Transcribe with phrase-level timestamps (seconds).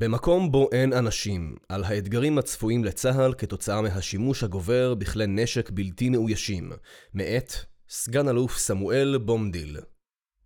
[0.00, 6.72] במקום בו אין אנשים, על האתגרים הצפויים לצה"ל כתוצאה מהשימוש הגובר בכלי נשק בלתי מאוישים,
[7.14, 7.52] מאת
[7.88, 9.76] סגן אלוף סמואל בומדיל.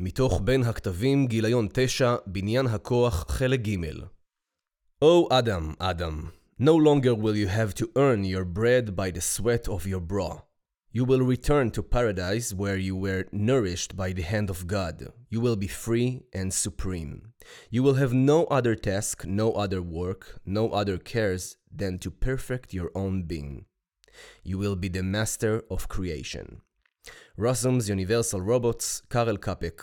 [0.01, 3.77] מתוך בין הכתבים גיליון 9, בניין הכוח, חלק ג'
[5.03, 6.25] או אדם, אדם,
[6.61, 10.52] no longer will you have to earn your bread by the sweat of your brow.
[10.92, 15.14] You will return to paradise where you were nourished by the hand of God.
[15.30, 17.34] You will be free and supreme.
[17.70, 22.74] You will have no other task, no other work, no other cares than to perfect
[22.74, 23.66] your own being.
[24.44, 26.62] You will be the master of creation.
[27.38, 29.82] Rossum's Universal Robots, קארל קאפק,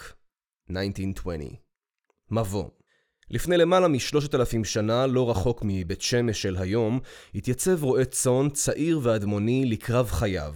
[0.69, 1.61] 1920.
[2.31, 2.71] מבוא
[3.32, 7.00] לפני למעלה משלושת אלפים שנה, לא רחוק מבית שמש של היום,
[7.36, 10.54] התייצב רועה צאן צעיר ואדמוני לקרב חייו.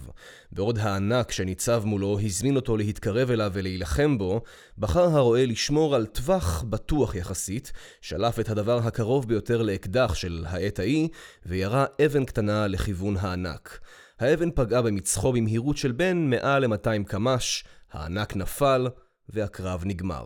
[0.52, 4.40] בעוד הענק שניצב מולו הזמין אותו להתקרב אליו ולהילחם בו,
[4.78, 10.78] בחר הרועה לשמור על טווח בטוח יחסית, שלף את הדבר הקרוב ביותר לאקדח של העת
[10.78, 11.08] ההיא,
[11.46, 13.80] וירה אבן קטנה לכיוון הענק.
[14.20, 18.88] האבן פגעה במצחו במהירות של בין 100 ל-200 קמ"ש, הענק נפל,
[19.28, 20.24] והקרב נגמר.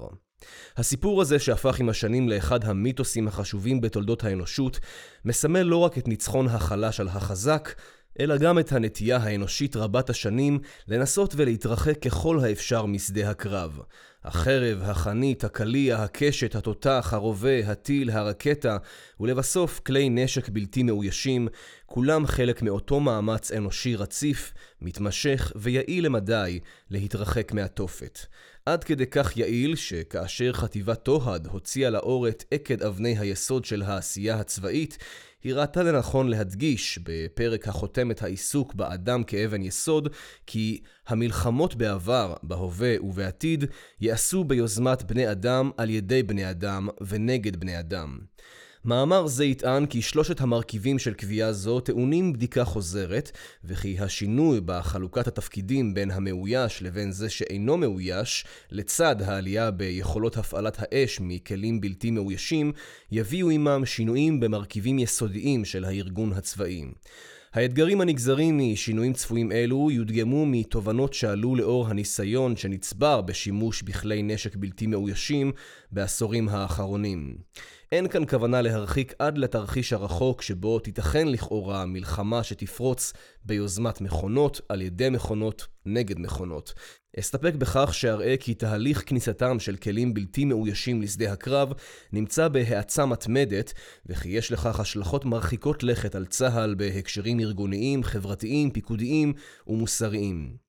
[0.76, 4.80] הסיפור הזה שהפך עם השנים לאחד המיתוסים החשובים בתולדות האנושות,
[5.24, 7.74] מסמל לא רק את ניצחון החלש על החזק,
[8.20, 10.58] אלא גם את הנטייה האנושית רבת השנים
[10.88, 13.80] לנסות ולהתרחק ככל האפשר משדה הקרב.
[14.24, 18.76] החרב, החנית, הקליע, הקשת, התותח, הרובה, הטיל, הרקטה,
[19.20, 21.48] ולבסוף כלי נשק בלתי מאוישים,
[21.86, 28.18] כולם חלק מאותו מאמץ אנושי רציף, מתמשך ויעיל למדי להתרחק מהתופת.
[28.72, 34.36] עד כדי כך יעיל, שכאשר חטיבת תוהד הוציאה לאור את עקד אבני היסוד של העשייה
[34.36, 34.98] הצבאית,
[35.44, 40.08] היא ראתה לנכון להדגיש בפרק החותם את העיסוק באדם כאבן יסוד,
[40.46, 43.64] כי המלחמות בעבר, בהווה ובעתיד,
[44.00, 48.18] ייעשו ביוזמת בני אדם על ידי בני אדם ונגד בני אדם.
[48.88, 53.30] מאמר זה יטען כי שלושת המרכיבים של קביעה זו טעונים בדיקה חוזרת,
[53.64, 61.18] וכי השינוי בחלוקת התפקידים בין המאויש לבין זה שאינו מאויש, לצד העלייה ביכולות הפעלת האש
[61.20, 62.72] מכלים בלתי מאוישים,
[63.12, 66.84] יביאו עמם שינויים במרכיבים יסודיים של הארגון הצבאי.
[67.52, 74.86] האתגרים הנגזרים משינויים צפויים אלו יודגמו מתובנות שעלו לאור הניסיון שנצבר בשימוש בכלי נשק בלתי
[74.86, 75.52] מאוישים
[75.92, 77.36] בעשורים האחרונים.
[77.92, 83.12] אין כאן כוונה להרחיק עד לתרחיש הרחוק שבו תיתכן לכאורה מלחמה שתפרוץ
[83.44, 86.74] ביוזמת מכונות על ידי מכונות נגד מכונות.
[87.18, 91.72] אסתפק בכך שאראה כי תהליך כניסתם של כלים בלתי מאוישים לשדה הקרב
[92.12, 93.72] נמצא בהאצה מתמדת,
[94.06, 99.32] וכי יש לכך השלכות מרחיקות לכת על צה"ל בהקשרים ארגוניים, חברתיים, פיקודיים
[99.66, 100.67] ומוסריים.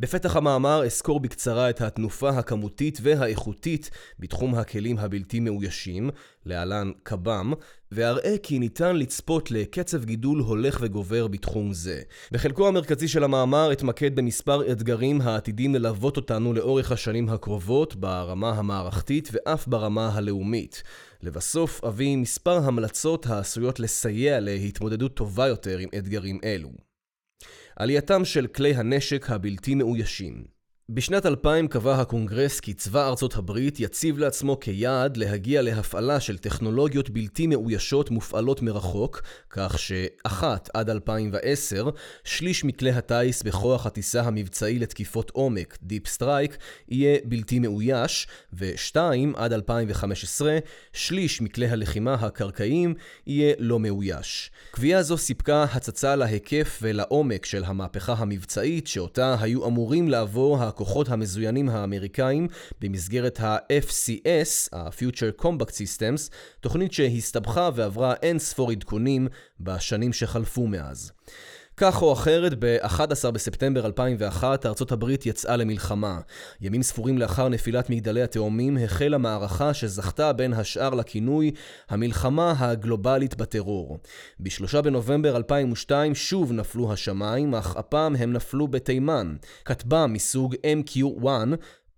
[0.00, 6.10] בפתח המאמר אסקור בקצרה את התנופה הכמותית והאיכותית בתחום הכלים הבלתי מאוישים,
[6.46, 7.52] להלן קב"ם,
[7.92, 12.00] ואראה כי ניתן לצפות לקצב גידול הולך וגובר בתחום זה.
[12.32, 19.28] בחלקו המרכזי של המאמר אתמקד במספר אתגרים העתידים ללוות אותנו לאורך השנים הקרובות ברמה המערכתית
[19.32, 20.82] ואף ברמה הלאומית.
[21.22, 26.89] לבסוף אביא מספר המלצות העשויות לסייע להתמודדות טובה יותר עם אתגרים אלו.
[27.80, 30.59] עלייתם של כלי הנשק הבלתי מאוישים.
[30.92, 37.10] בשנת 2000 קבע הקונגרס כי צבא ארצות הברית יציב לעצמו כיעד להגיע להפעלה של טכנולוגיות
[37.10, 41.90] בלתי מאוישות מופעלות מרחוק, כך שאחת עד 2010,
[42.24, 46.56] שליש מכלי הטיס בכוח הטיסה המבצעי לתקיפות עומק, deep strike,
[46.88, 50.58] יהיה בלתי מאויש, ושתיים עד 2015,
[50.92, 52.94] שליש מכלי הלחימה הקרקעיים
[53.26, 54.50] יהיה לא מאויש.
[54.70, 61.68] קביעה זו סיפקה הצצה להיקף ולעומק של המהפכה המבצעית שאותה היו אמורים לעבור הכוחות המזוינים
[61.68, 62.48] האמריקאים
[62.80, 66.30] במסגרת ה-FCS, ה-Future Combat Systems,
[66.60, 69.28] תוכנית שהסתבכה ועברה אין ספור עדכונים
[69.60, 71.12] בשנים שחלפו מאז.
[71.82, 76.20] כך או אחרת, ב-11 בספטמבר 2001 ארצות הברית יצאה למלחמה.
[76.60, 81.50] ימים ספורים לאחר נפילת מגדלי התאומים החלה מערכה שזכתה בין השאר לכינוי
[81.88, 83.98] המלחמה הגלובלית בטרור.
[84.40, 89.36] ב-3 בנובמבר 2002 שוב נפלו השמיים, אך הפעם הם נפלו בתימן.
[89.64, 91.26] כטב"ם מסוג MQ-1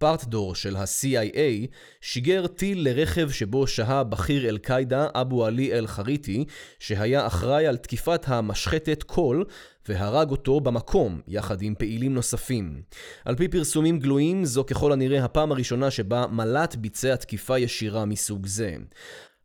[0.02, 1.66] פרטדור של ה-CIA
[2.00, 6.44] שיגר טיל לרכב שבו שהה בכיר אל-קאידה אבו עלי אל-חריטי,
[6.78, 9.44] שהיה אחראי על תקיפת המשחטת קול,
[9.88, 12.82] והרג אותו במקום, יחד עם פעילים נוספים.
[13.25, 18.46] על פי פרסומים גלויים, זו ככל הנראה הפעם הראשונה שבה מל"ט ביצע תקיפה ישירה מסוג
[18.46, 18.76] זה.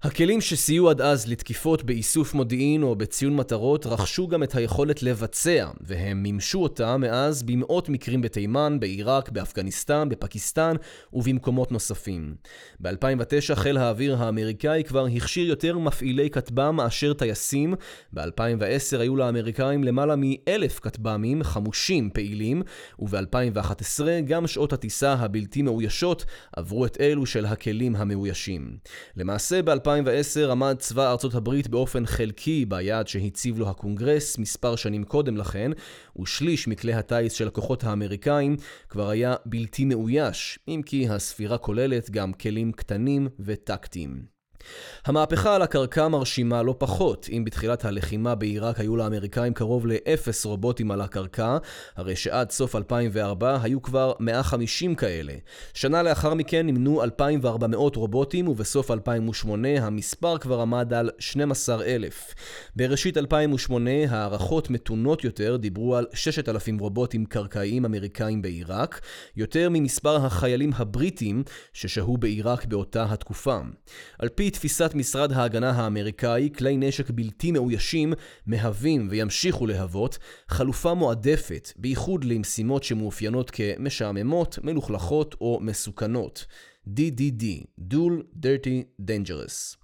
[0.02, 5.70] הכלים שסייעו עד אז לתקיפות באיסוף מודיעין או בציון מטרות רכשו גם את היכולת לבצע,
[5.82, 10.76] והם מימשו אותה מאז במאות מקרים בתימן, בעיראק, באפגניסטן, בפקיסטן
[11.14, 12.36] ובמקומות נוספים.
[12.80, 17.74] ב-2009 חיל האוויר האמריקאי כבר הכשיר יותר מפעילי כטב"ם מאשר טייסים,
[18.14, 22.62] ב-2010 היו לאמריקאים למעלה מאלף כטב"מים חמושים פעילים,
[23.00, 28.78] וב-2011 גם שעות הטיסה הבלתי מאוישות עברו את אלו של הכלים המאוישים.
[29.16, 35.04] למעשה ב 2010 עמד צבא ארצות הברית באופן חלקי ביעד שהציב לו הקונגרס מספר שנים
[35.04, 35.72] קודם לכן,
[36.20, 38.56] ושליש מכלי הטיס של הכוחות האמריקאים
[38.90, 44.37] כבר היה בלתי מאויש, אם כי הספירה כוללת גם כלים קטנים וטקטיים.
[45.06, 50.92] המהפכה על הקרקע מרשימה לא פחות, אם בתחילת הלחימה בעיראק היו לאמריקאים קרוב לאפס רובוטים
[50.92, 51.58] על הקרקע,
[51.96, 55.34] הרי שעד סוף 2004 היו כבר 150 כאלה.
[55.74, 62.36] שנה לאחר מכן נמנו 2,400 רובוטים, ובסוף 2008 המספר כבר עמד על 12,000.
[62.76, 69.02] בראשית 2008 הערכות מתונות יותר דיברו על 6,000 רובוטים קרקעיים אמריקאים בעיראק,
[69.36, 71.44] יותר ממספר החיילים הבריטים
[71.74, 73.58] ששהו בעיראק באותה התקופה.
[74.20, 78.14] על פי תפיסת משרד ההגנה האמריקאי, כלי נשק בלתי מאוישים
[78.46, 80.18] מהווים וימשיכו להוות
[80.50, 86.46] חלופה מועדפת, בייחוד למשימות שמאופיינות כמשעממות, מלוכלכות או מסוכנות.
[86.88, 87.44] DDD,
[87.92, 89.78] Dual Dirty Dangerous.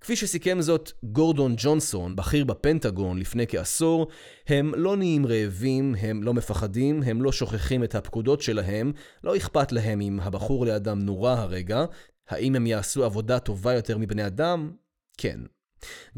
[0.00, 4.06] כפי שסיכם זאת גורדון ג'ונסון, בכיר בפנטגון לפני כעשור,
[4.46, 8.92] הם לא נהיים רעבים, הם לא מפחדים, הם לא שוכחים את הפקודות שלהם,
[9.24, 11.84] לא אכפת להם אם הבחור לידם נורה הרגע,
[12.28, 14.70] האם הם יעשו עבודה טובה יותר מבני אדם?
[15.18, 15.40] כן.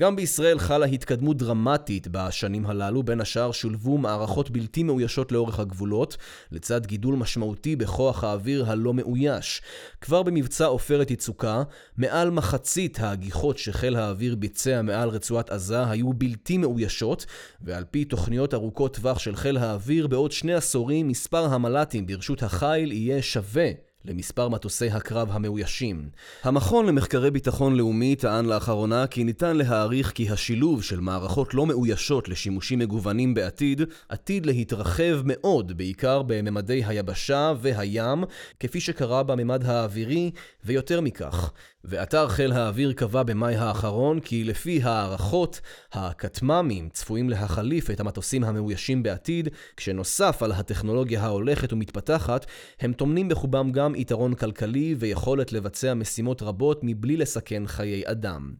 [0.01, 6.17] גם בישראל חלה התקדמות דרמטית בשנים הללו, בין השאר שולבו מערכות בלתי מאוישות לאורך הגבולות,
[6.53, 9.63] לצד גידול משמעותי בכוח האוויר הלא מאויש.
[10.01, 11.63] כבר במבצע עופרת יצוקה,
[11.97, 17.27] מעל מחצית ההגיחות שחיל האוויר ביצע מעל רצועת עזה היו בלתי מאוישות,
[17.61, 22.93] ועל פי תוכניות ארוכות טווח של חיל האוויר, בעוד שני עשורים מספר המל"טים ברשות החיל
[22.93, 23.71] יהיה שווה
[24.05, 26.09] למספר מטוסי הקרב המאוישים.
[26.43, 32.29] המכון למחקרי ביטחון לאומי טען לאחרונה כי ניתן להעריך כי השילוב של מערכות לא מאוישות
[32.29, 38.25] לשימושים מגוונים בעתיד, עתיד להתרחב מאוד, בעיקר בממדי היבשה והים,
[38.61, 40.31] כפי שקרה בממד האווירי,
[40.65, 41.53] ויותר מכך.
[41.85, 45.61] ואתר חיל האוויר קבע במאי האחרון כי לפי הערכות,
[45.93, 52.47] הכטמ"מים צפויים להחליף את המטוסים המאוישים בעתיד, כשנוסף על הטכנולוגיה ההולכת ומתפתחת,
[52.81, 58.55] הם טומנים בחובם גם יתרון כלכלי ויכולת לבצע משימות רבות מבלי לסכן חיי אדם.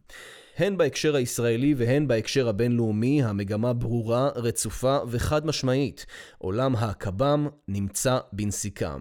[0.57, 6.05] הן בהקשר הישראלי והן בהקשר הבינלאומי, המגמה ברורה, רצופה וחד משמעית.
[6.37, 8.95] עולם הקב"ם נמצא בנסיקה.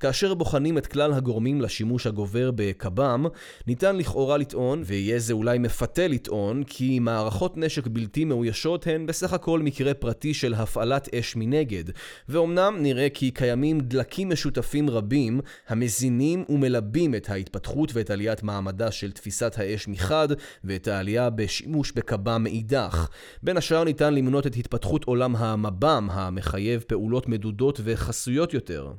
[0.00, 3.26] כאשר בוחנים את כלל הגורמים לשימוש הגובר בקב"ם,
[3.66, 9.32] ניתן לכאורה לטעון, ויהיה זה אולי מפתה לטעון, כי מערכות נשק בלתי מאוישות הן בסך
[9.32, 11.84] הכל מקרה פרטי של הפעלת אש מנגד.
[12.28, 19.12] ואומנם נראה כי קיימים דלקים משותפים רבים, המזינים ומלבים את ההתפתחות ואת עליית מעמדה של
[19.12, 20.28] תפיסת האש מחד,
[20.64, 23.08] ואת העלייה בשימוש בקב"ם מאידך.
[23.42, 28.92] בין השאר ניתן למנות את התפתחות עולם המב"ם, המחייב פעולות מדודות וחסויות יותר.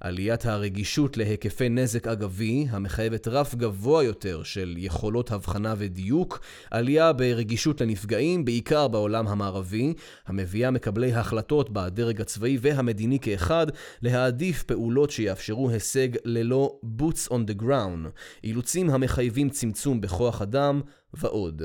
[0.00, 6.40] עליית הרגישות להיקפי נזק אגבי, המחייבת רף גבוה יותר של יכולות הבחנה ודיוק,
[6.70, 9.94] עלייה ברגישות לנפגעים, בעיקר בעולם המערבי,
[10.26, 13.66] המביאה מקבלי החלטות בדרג הצבאי והמדיני כאחד,
[14.02, 18.08] להעדיף פעולות שיאפשרו הישג ללא boots on the ground,
[18.44, 20.80] אילוצים המחייבים צמצום בכוח אדם
[21.14, 21.62] ועוד.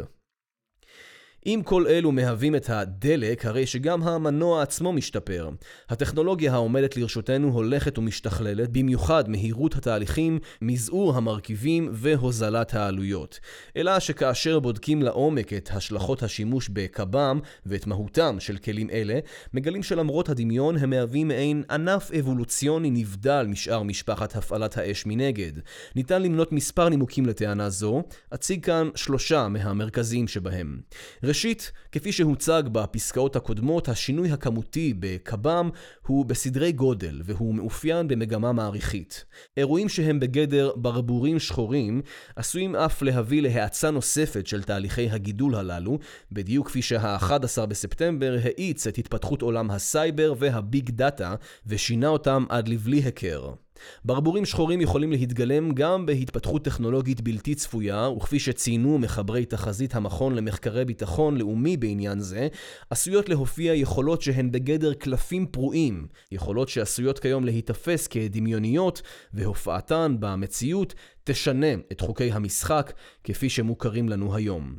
[1.46, 5.50] אם כל אלו מהווים את הדלק, הרי שגם המנוע עצמו משתפר.
[5.90, 13.40] הטכנולוגיה העומדת לרשותנו הולכת ומשתכללת, במיוחד מהירות התהליכים, מזעור המרכיבים והוזלת העלויות.
[13.78, 19.20] אלא שכאשר בודקים לעומק את השלכות השימוש בקב"ם ואת מהותם של כלים אלה,
[19.54, 25.52] מגלים שלמרות הדמיון הם מהווים מעין ענף אבולוציוני נבדל משאר משפחת הפעלת האש מנגד.
[25.96, 28.04] ניתן למנות מספר נימוקים לטענה זו,
[28.34, 30.80] אציג כאן שלושה מהמרכזיים שבהם.
[31.38, 35.70] ראשית, כפי שהוצג בפסקאות הקודמות, השינוי הכמותי בקב"ם
[36.08, 39.26] הוא בסדרי גודל, והוא מאופיין במגמה מעריכית.
[39.58, 42.02] אירועים שהם בגדר ברבורים שחורים,
[42.36, 46.00] עשויים אף להביא להאצה נוספת של תהליכי הגידול הללו,
[46.32, 51.36] בדיוק כפי שה-11 בספטמבר האיץ את התפתחות עולם הסייבר וה big data,
[51.68, 53.54] ושינה אותם עד לבלי הכר.
[54.06, 60.86] ברבורים שחורים יכולים להתגלם גם בהתפתחות טכנולוגית בלתי צפויה, וכפי שציינו מחברי תחזית המכון למחקרי
[60.86, 62.48] ביטחון לאומי בעניין זה,
[62.90, 69.02] עשויות להופיע יכולות שהן בגדר קלפים פרועים, יכולות שעשויות כיום להיתפס כדמיוניות,
[69.34, 70.94] והופעתן במציאות
[71.24, 72.94] תשנה את חוקי המשחק
[73.24, 74.76] כפי שמוכרים לנו היום.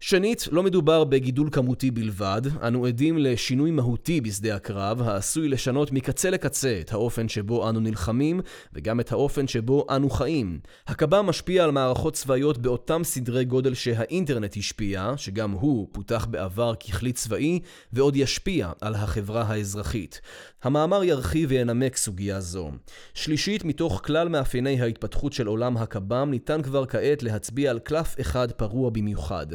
[0.00, 6.30] שנית, לא מדובר בגידול כמותי בלבד, אנו עדים לשינוי מהותי בשדה הקרב, העשוי לשנות מקצה
[6.30, 8.40] לקצה את האופן שבו אנו נלחמים,
[8.72, 10.60] וגם את האופן שבו אנו חיים.
[10.86, 17.12] הקב"ם משפיע על מערכות צבאיות באותם סדרי גודל שהאינטרנט השפיע, שגם הוא פותח בעבר ככלי
[17.12, 17.60] צבאי,
[17.92, 20.20] ועוד ישפיע על החברה האזרחית.
[20.62, 22.70] המאמר ירחיב וינמק סוגיה זו.
[23.14, 28.52] שלישית, מתוך כלל מאפייני ההתפתחות של עולם הקב"ם, ניתן כבר כעת להצביע על קלף אחד
[28.52, 29.46] פרוע במיוחד.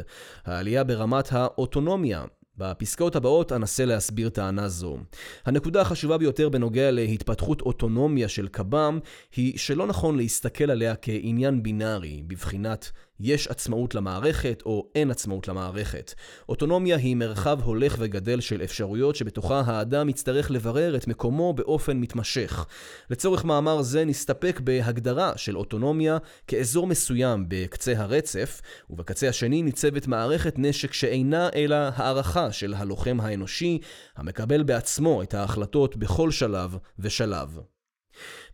[0.44, 2.24] העלייה ברמת האוטונומיה.
[2.58, 4.98] בפסקאות הבאות אנסה להסביר טענה זו.
[5.44, 8.98] הנקודה החשובה ביותר בנוגע להתפתחות אוטונומיה של קב"ם
[9.36, 12.90] היא שלא נכון להסתכל עליה כעניין בינארי, בבחינת
[13.20, 16.14] יש עצמאות למערכת או אין עצמאות למערכת.
[16.48, 22.66] אוטונומיה היא מרחב הולך וגדל של אפשרויות שבתוכה האדם יצטרך לברר את מקומו באופן מתמשך.
[23.10, 30.54] לצורך מאמר זה נסתפק בהגדרה של אוטונומיה כאזור מסוים בקצה הרצף, ובקצה השני ניצבת מערכת
[30.58, 33.78] נשק שאינה אלא הערכה של הלוחם האנושי,
[34.16, 37.73] המקבל בעצמו את ההחלטות בכל שלב ושלב.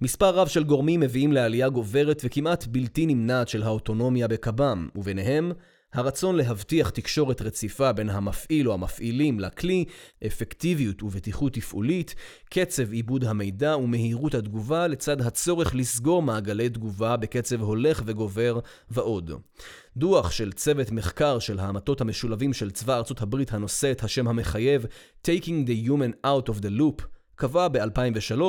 [0.02, 5.52] מספר רב של גורמים מביאים לעלייה גוברת וכמעט בלתי נמנעת של האוטונומיה בקב"ם, וביניהם
[5.92, 9.84] הרצון להבטיח תקשורת רציפה בין המפעיל או המפעילים לכלי,
[10.26, 12.14] אפקטיביות ובטיחות תפעולית,
[12.50, 18.58] קצב עיבוד המידע ומהירות התגובה לצד הצורך לסגור מעגלי תגובה בקצב הולך וגובר
[18.90, 19.30] ועוד.
[19.96, 24.86] דוח של צוות מחקר של המטות המשולבים של צבא ארצות הברית הנושא את השם המחייב
[25.26, 28.40] Taking the Human Out of the Loop קבע ב-2003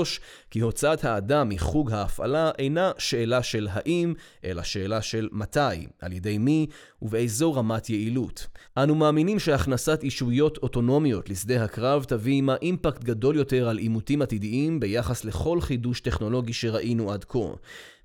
[0.50, 4.14] כי הוצאת האדם מחוג ההפעלה אינה שאלה של האם,
[4.46, 6.68] אלא שאלה של מתי, על ידי מי
[7.02, 8.48] ובאיזו רמת יעילות.
[8.78, 14.80] אנו מאמינים שהכנסת אישויות אוטונומיות לשדה הקרב תביא עמה אימפקט גדול יותר על עימותים עתידיים
[14.80, 17.40] ביחס לכל חידוש טכנולוגי שראינו עד כה.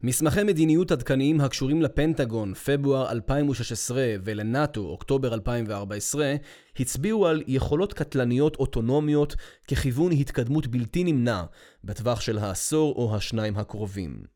[0.07, 6.35] מסמכי מדיניות עדכניים הקשורים לפנטגון, פברואר 2016, ולנאט"ו, אוקטובר 2014,
[6.81, 9.35] הצביעו על יכולות קטלניות אוטונומיות
[9.71, 11.43] ככיוון התקדמות בלתי נמנע
[11.85, 14.36] בטווח של העשור או השניים הקרובים.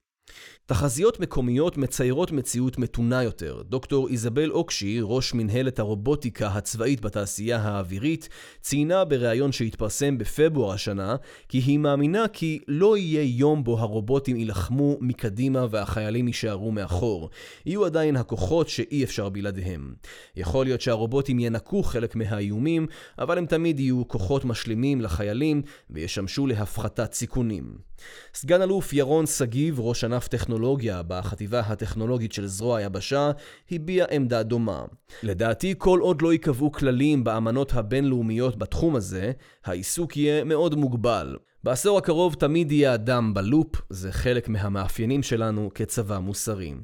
[0.70, 3.62] תחזיות מקומיות מציירות מציאות מתונה יותר.
[3.62, 8.28] דוקטור איזבל אוקשי, ראש מנהלת הרובוטיקה הצבאית בתעשייה האווירית,
[8.60, 11.16] ציינה בריאיון שהתפרסם בפברואר השנה,
[11.48, 17.30] כי היא מאמינה כי לא יהיה יום בו הרובוטים יילחמו מקדימה והחיילים יישארו מאחור.
[17.66, 19.94] יהיו עדיין הכוחות שאי אפשר בלעדיהם.
[20.36, 22.86] יכול להיות שהרובוטים ינקו חלק מהאיומים,
[23.18, 27.90] אבל הם תמיד יהיו כוחות משלימים לחיילים וישמשו להפחתת סיכונים.
[28.34, 30.59] סגן אלוף ירון שגיב, ראש ענף טכנולוגיה
[31.08, 33.30] בחטיבה הטכנולוגית של זרוע היבשה,
[33.70, 34.84] הביע עמדה דומה.
[35.22, 39.32] לדעתי, כל עוד לא ייקבעו כללים באמנות הבינלאומיות בתחום הזה,
[39.64, 41.36] העיסוק יהיה מאוד מוגבל.
[41.64, 46.74] בעשור הקרוב תמיד יהיה אדם בלופ, זה חלק מהמאפיינים שלנו כצבא מוסרי.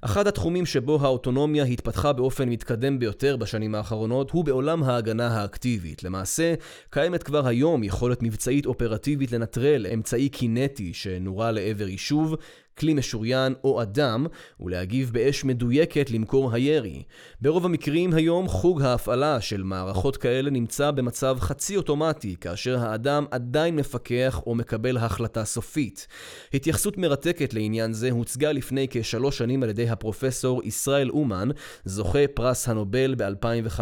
[0.00, 6.04] אחד התחומים שבו האוטונומיה התפתחה באופן מתקדם ביותר בשנים האחרונות הוא בעולם ההגנה האקטיבית.
[6.04, 6.54] למעשה,
[6.90, 12.34] קיימת כבר היום יכולת מבצעית אופרטיבית לנטרל אמצעי קינטי שנורה לעבר יישוב,
[12.78, 14.26] כלי משוריין או אדם,
[14.60, 17.02] ולהגיב באש מדויקת למקור הירי.
[17.40, 23.76] ברוב המקרים היום חוג ההפעלה של מערכות כאלה נמצא במצב חצי אוטומטי, כאשר האדם עדיין
[23.76, 26.06] מפקח או מקבל החלטה סופית.
[26.54, 31.48] התייחסות מרתקת לעניין זה הוצגה לפני כשלוש שנים על ידי הפרופסור ישראל אומן,
[31.84, 33.80] זוכה פרס הנובל ב-2005.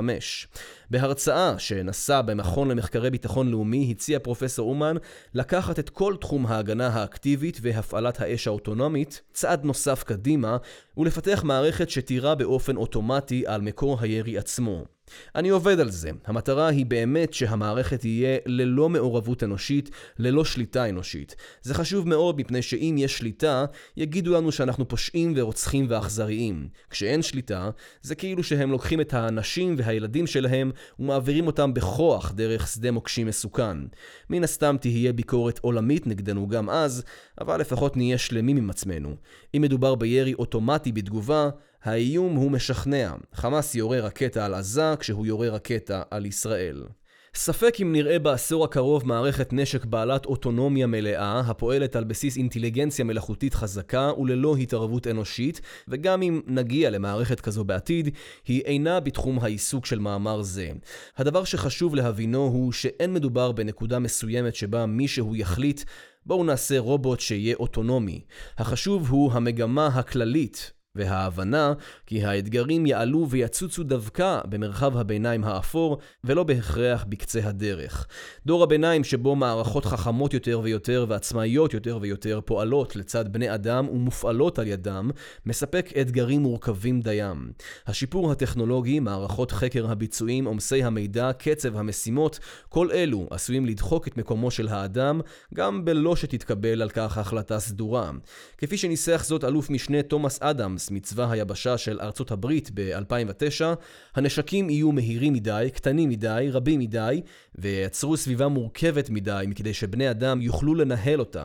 [0.90, 4.97] בהרצאה שנשא במכון למחקרי ביטחון לאומי הציע פרופסור אומן
[5.35, 10.57] לקחת את כל תחום ההגנה האקטיבית והפעלת האש האוטונומית צעד נוסף קדימה
[10.97, 14.96] ולפתח מערכת שתירה באופן אוטומטי על מקור הירי עצמו.
[15.35, 16.11] אני עובד על זה.
[16.25, 21.37] המטרה היא באמת שהמערכת תהיה ללא מעורבות אנושית, ללא שליטה אנושית.
[21.63, 23.65] זה חשוב מאוד מפני שאם יש שליטה,
[23.97, 26.69] יגידו לנו שאנחנו פושעים ורוצחים ואכזריים.
[26.91, 27.71] כשאין שליטה,
[28.03, 33.77] זה כאילו שהם לוקחים את האנשים והילדים שלהם ומעבירים אותם בכוח דרך שדה מוקשים מסוכן.
[34.31, 37.05] מן הסתם תהיה ביקורת עולמית נגדנו גם אז,
[37.41, 39.17] אבל לפחות נהיה שלמים עם עצמנו.
[39.57, 41.51] אם מדובר בירי אוטומטי בתגובה,
[41.87, 43.12] האיום הוא משכנע.
[43.35, 46.85] חמאס יורה רקטה על עזה כשהוא יורה רקטה על ישראל.
[47.35, 53.55] ספק אם נראה בעשור הקרוב מערכת נשק בעלת אוטונומיה מלאה, הפועלת על בסיס אינטליגנציה מלאכותית
[53.55, 58.14] חזקה וללא התערבות אנושית, וגם אם נגיע למערכת כזו בעתיד,
[58.47, 60.71] היא אינה בתחום העיסוק של מאמר זה.
[61.16, 65.83] הדבר שחשוב להבינו הוא שאין מדובר בנקודה מסוימת שבה מישהו יחליט
[66.26, 68.21] בואו נעשה רובוט שיהיה אוטונומי.
[68.59, 71.73] החשוב הוא המגמה הכללית וההבנה
[72.07, 78.07] כי האתגרים יעלו ויצוצו דווקא במרחב הביניים האפור, ולא בהכרח בקצה הדרך.
[78.47, 84.59] דור הביניים שבו מערכות חכמות יותר ויותר ועצמאיות יותר ויותר פועלות לצד בני אדם ומופעלות
[84.59, 85.11] על ידם,
[85.47, 87.53] מספק אתגרים מורכבים דיים.
[87.87, 92.38] השיפור הטכנולוגי, מערכות חקר הביצועים, עומסי המידע, קצב המשימות,
[92.69, 95.21] כל אלו עשויים לדחוק את מקומו של האדם,
[95.55, 98.11] גם בלא שתתקבל על כך החלטה סדורה.
[98.59, 103.64] כפי שניסח זאת אלוף משנה תומאס אדמס מצבא היבשה של ארצות הברית ב-2009,
[104.14, 107.23] הנשקים יהיו מהירים מדי, קטנים מדי, רבים מדי,
[107.55, 111.45] וייצרו סביבה מורכבת מדי מכדי שבני אדם יוכלו לנהל אותה.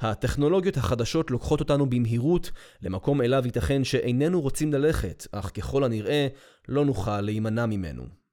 [0.00, 2.50] הטכנולוגיות החדשות לוקחות אותנו במהירות
[2.82, 6.26] למקום אליו ייתכן שאיננו רוצים ללכת, אך ככל הנראה
[6.68, 8.23] לא נוכל להימנע ממנו.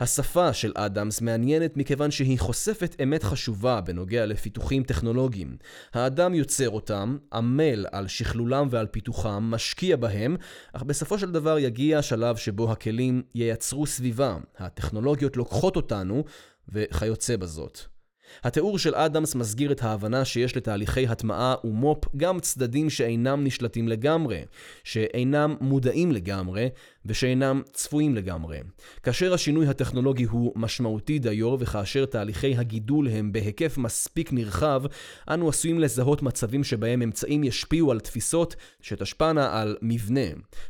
[0.00, 5.56] השפה של אדמס מעניינת מכיוון שהיא חושפת אמת חשובה בנוגע לפיתוחים טכנולוגיים.
[5.94, 10.36] האדם יוצר אותם, עמל על שכלולם ועל פיתוחם, משקיע בהם,
[10.72, 14.36] אך בסופו של דבר יגיע השלב שבו הכלים ייצרו סביבה.
[14.58, 16.24] הטכנולוגיות לוקחות אותנו,
[16.68, 17.95] וכיוצא בזאת.
[18.44, 24.44] התיאור של אדמס מסגיר את ההבנה שיש לתהליכי הטמעה ומו"פ גם צדדים שאינם נשלטים לגמרי,
[24.84, 26.68] שאינם מודעים לגמרי,
[27.06, 28.58] ושאינם צפויים לגמרי.
[29.02, 34.82] כאשר השינוי הטכנולוגי הוא משמעותי דיו וכאשר תהליכי הגידול הם בהיקף מספיק נרחב,
[35.30, 40.20] אנו עשויים לזהות מצבים שבהם אמצעים ישפיעו על תפיסות שתשפענה על מבנה.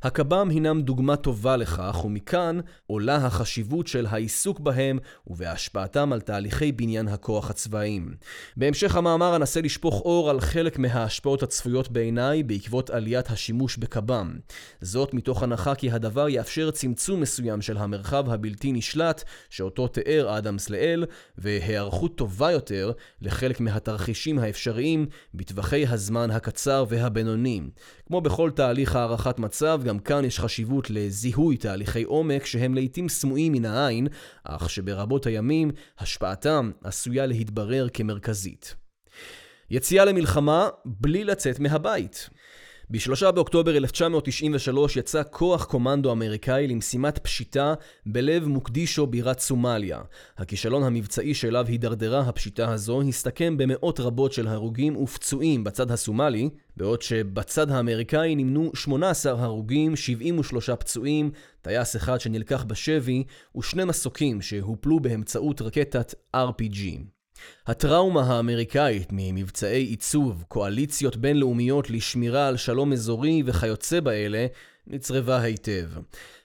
[0.03, 7.09] הקב"ם הינם דוגמה טובה לכך, ומכאן עולה החשיבות של העיסוק בהם ובהשפעתם על תהליכי בניין
[7.09, 8.15] הכוח הצבאיים.
[8.57, 14.39] בהמשך המאמר אנסה לשפוך אור על חלק מההשפעות הצפויות בעיניי בעקבות עליית השימוש בקב"ם.
[14.81, 20.71] זאת מתוך הנחה כי הדבר יאפשר צמצום מסוים של המרחב הבלתי נשלט שאותו תיאר אדמס
[20.71, 21.05] לאל,
[21.39, 27.61] והיערכות טובה יותר לחלק מהתרחישים האפשריים בטווחי הזמן הקצר והבינוני.
[28.07, 33.53] כמו בכל תהליך הערכת מצב, גם כאן יש חשיבות לזיהוי תהליכי עומק שהם לעיתים סמויים
[33.53, 34.07] מן העין,
[34.45, 38.75] אך שברבות הימים השפעתם עשויה להתברר כמרכזית.
[39.71, 42.29] יציאה למלחמה בלי לצאת מהבית.
[42.91, 47.75] ב-3 באוקטובר 1993 יצא כוח קומנדו אמריקאי למשימת פשיטה
[48.07, 50.01] בלב מוקדישו בירת סומליה.
[50.37, 57.03] הכישלון המבצעי שאליו הידרדרה הפשיטה הזו הסתכם במאות רבות של הרוגים ופצועים בצד הסומלי, בעוד
[57.03, 61.31] שבצד האמריקאי נמנו 18 הרוגים, 73 פצועים,
[61.63, 63.25] טייס אחד שנלקח בשבי
[63.57, 67.16] ושני מסוקים שהופלו באמצעות רקטת RPG.
[67.67, 74.47] הטראומה האמריקאית ממבצעי עיצוב, קואליציות בינלאומיות לשמירה על שלום אזורי וכיוצא באלה,
[74.87, 75.91] נצרבה היטב.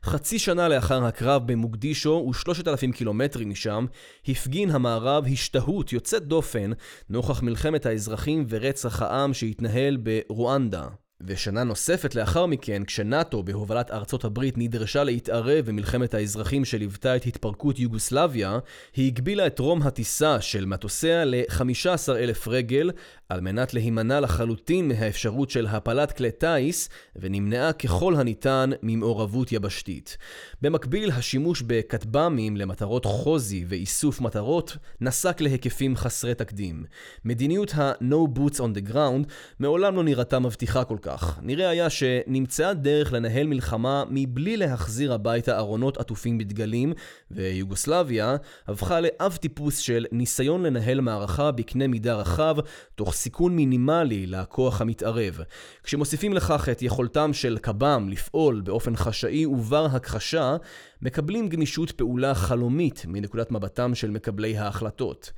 [0.03, 3.85] חצי שנה לאחר הקרב במוקדישו ושלושת אלפים קילומטרים משם,
[4.27, 6.71] הפגין המערב השתהות יוצאת דופן
[7.09, 10.87] נוכח מלחמת האזרחים ורצח העם שהתנהל ברואנדה.
[11.25, 17.79] ושנה נוספת לאחר מכן, כשנאט"ו בהובלת ארצות הברית נדרשה להתערב במלחמת האזרחים שליוותה את התפרקות
[17.79, 18.59] יוגוסלביה,
[18.95, 22.91] היא הגבילה את רום הטיסה של מטוסיה ל-15 אלף רגל,
[23.29, 30.17] על מנת להימנע לחלוטין מהאפשרות של הפלת כלי טיס, ונמנעה ככל הניתן ממעורבות יבשתית.
[30.61, 36.83] במקביל, השימוש בכטב"מים למטרות חוזי ואיסוף מטרות נסק להיקפים חסרי תקדים.
[37.25, 41.10] מדיניות ה-No Boots on the Ground מעולם לא נראתה מבטיחה כל כך.
[41.41, 46.93] נראה היה שנמצאה דרך לנהל מלחמה מבלי להחזיר הביתה ארונות עטופים בדגלים,
[47.31, 48.35] ויוגוסלביה
[48.67, 52.55] הפכה לאב טיפוס של ניסיון לנהל מערכה בקנה מידה רחב,
[52.95, 55.39] תוך סיכון מינימלי לכוח המתערב.
[55.83, 60.55] כשמוסיפים לכך את יכולתם של קב"ם לפעול באופן חשאי ובר הכחשה,
[61.01, 65.31] מקבלים גמישות פעולה חלומית מנקודת מבטם של מקבלי ההחלטות.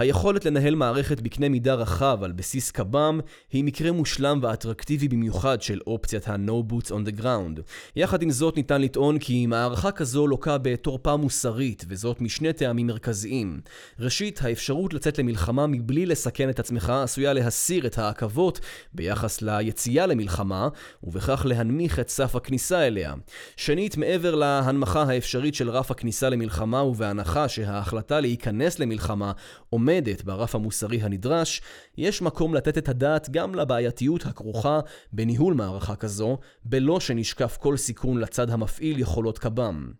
[0.00, 3.20] היכולת לנהל מערכת בקנה מידה רחב על בסיס קב"ם
[3.52, 7.60] היא מקרה מושלם ואטרקטיבי במיוחד של אופציית ה-No Boots on the Ground.
[7.96, 13.60] יחד עם זאת ניתן לטעון כי מערכה כזו לוקה בתורפה מוסרית, וזאת משני טעמים מרכזיים.
[13.98, 18.60] ראשית, האפשרות לצאת למלחמה מבלי לסכן את עצמך עשויה להסיר את העכבות
[18.92, 20.68] ביחס ליציאה למלחמה,
[21.04, 23.14] ובכך להנמיך את סף הכניסה אליה.
[23.56, 29.32] שנית, מעבר להנמכה האפשרית של רף הכניסה למלחמה, ובהנחה שההחלטה להיכנס למלחמה
[29.90, 31.62] עומדת ברף המוסרי הנדרש,
[32.00, 34.80] יש מקום לתת את הדעת גם לבעייתיות הכרוכה
[35.12, 39.92] בניהול מערכה כזו, בלא שנשקף כל סיכון לצד המפעיל יכולות קב"ם.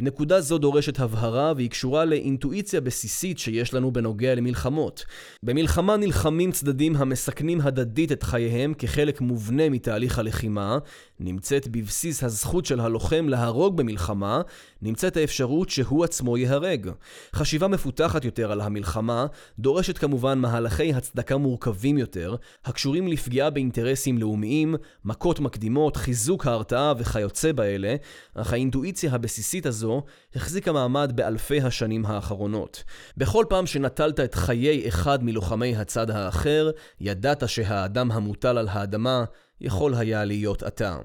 [0.00, 5.04] נקודה זו דורשת הבהרה והיא קשורה לאינטואיציה בסיסית שיש לנו בנוגע למלחמות.
[5.42, 10.78] במלחמה נלחמים צדדים המסכנים הדדית את חייהם כחלק מובנה מתהליך הלחימה,
[11.20, 14.42] נמצאת בבסיס הזכות של הלוחם להרוג במלחמה,
[14.82, 16.90] נמצאת האפשרות שהוא עצמו ייהרג.
[17.34, 19.26] חשיבה מפותחת יותר על המלחמה
[19.58, 24.74] דורשת כמובן מהלכי הצדקה מורכבים יותר, הקשורים לפגיעה באינטרסים לאומיים,
[25.04, 27.96] מכות מקדימות, חיזוק ההרתעה וכיוצא באלה,
[28.34, 30.02] אך האינטואיציה הבסיסית הזו
[30.34, 32.84] החזיקה מעמד באלפי השנים האחרונות.
[33.16, 36.70] בכל פעם שנטלת את חיי אחד מלוחמי הצד האחר,
[37.00, 39.24] ידעת שהאדם המוטל על האדמה
[39.60, 40.96] יכול היה להיות אתה.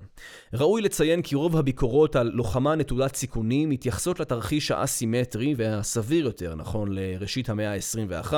[0.54, 6.90] ראוי לציין כי רוב הביקורות על לוחמה נטולת סיכונים מתייחסות לתרחיש האסימטרי והסביר יותר, נכון
[6.92, 8.34] לראשית המאה ה-21,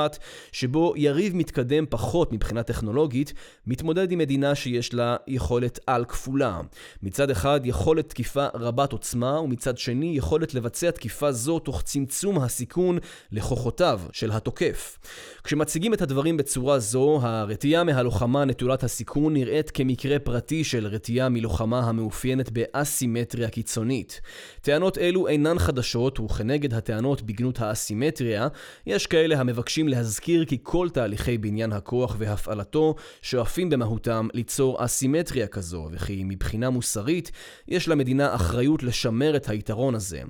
[0.51, 3.33] שבו יריב מתקדם פחות מבחינה טכנולוגית,
[3.67, 6.61] מתמודד עם מדינה שיש לה יכולת על כפולה.
[7.03, 12.97] מצד אחד יכולת תקיפה רבת עוצמה, ומצד שני יכולת לבצע תקיפה זו תוך צמצום הסיכון
[13.31, 14.99] לכוחותיו של התוקף.
[15.43, 21.79] כשמציגים את הדברים בצורה זו, הרתיעה מהלוחמה נטולת הסיכון נראית כמקרה פרטי של רתיעה מלוחמה
[21.79, 24.21] המאופיינת באסימטריה קיצונית.
[24.61, 28.47] טענות אלו אינן חדשות, וכנגד הטענות בגנות האסימטריה,
[28.85, 35.89] יש כאלה המבקשים להזכיר כי כל תהליכי בניין הכוח והפעלתו שואפים במהותם ליצור אסימטריה כזו,
[35.91, 37.31] וכי מבחינה מוסרית
[37.67, 40.21] יש למדינה אחריות לשמר את היתרון הזה.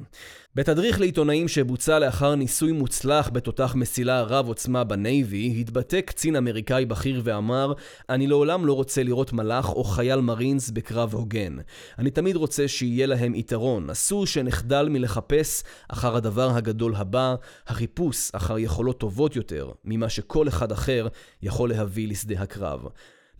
[0.55, 7.21] בתדריך לעיתונאים שבוצע לאחר ניסוי מוצלח בתותח מסילה רב עוצמה בנייבי, התבטא קצין אמריקאי בכיר
[7.23, 7.73] ואמר,
[8.09, 11.57] אני לעולם לא רוצה לראות מלאך או חייל מרינס בקרב הוגן.
[11.99, 17.35] אני תמיד רוצה שיהיה להם יתרון, אסור שנחדל מלחפש אחר הדבר הגדול הבא,
[17.67, 21.07] החיפוש אחר יכולות טובות יותר ממה שכל אחד אחר
[21.43, 22.87] יכול להביא לשדה הקרב.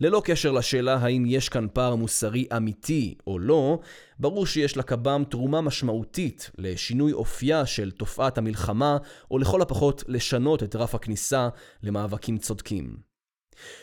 [0.00, 3.78] ללא קשר לשאלה האם יש כאן פער מוסרי אמיתי או לא,
[4.18, 8.96] ברור שיש לקב"ם תרומה משמעותית לשינוי אופייה של תופעת המלחמה,
[9.30, 11.48] או לכל הפחות לשנות את רף הכניסה
[11.82, 12.96] למאבקים צודקים.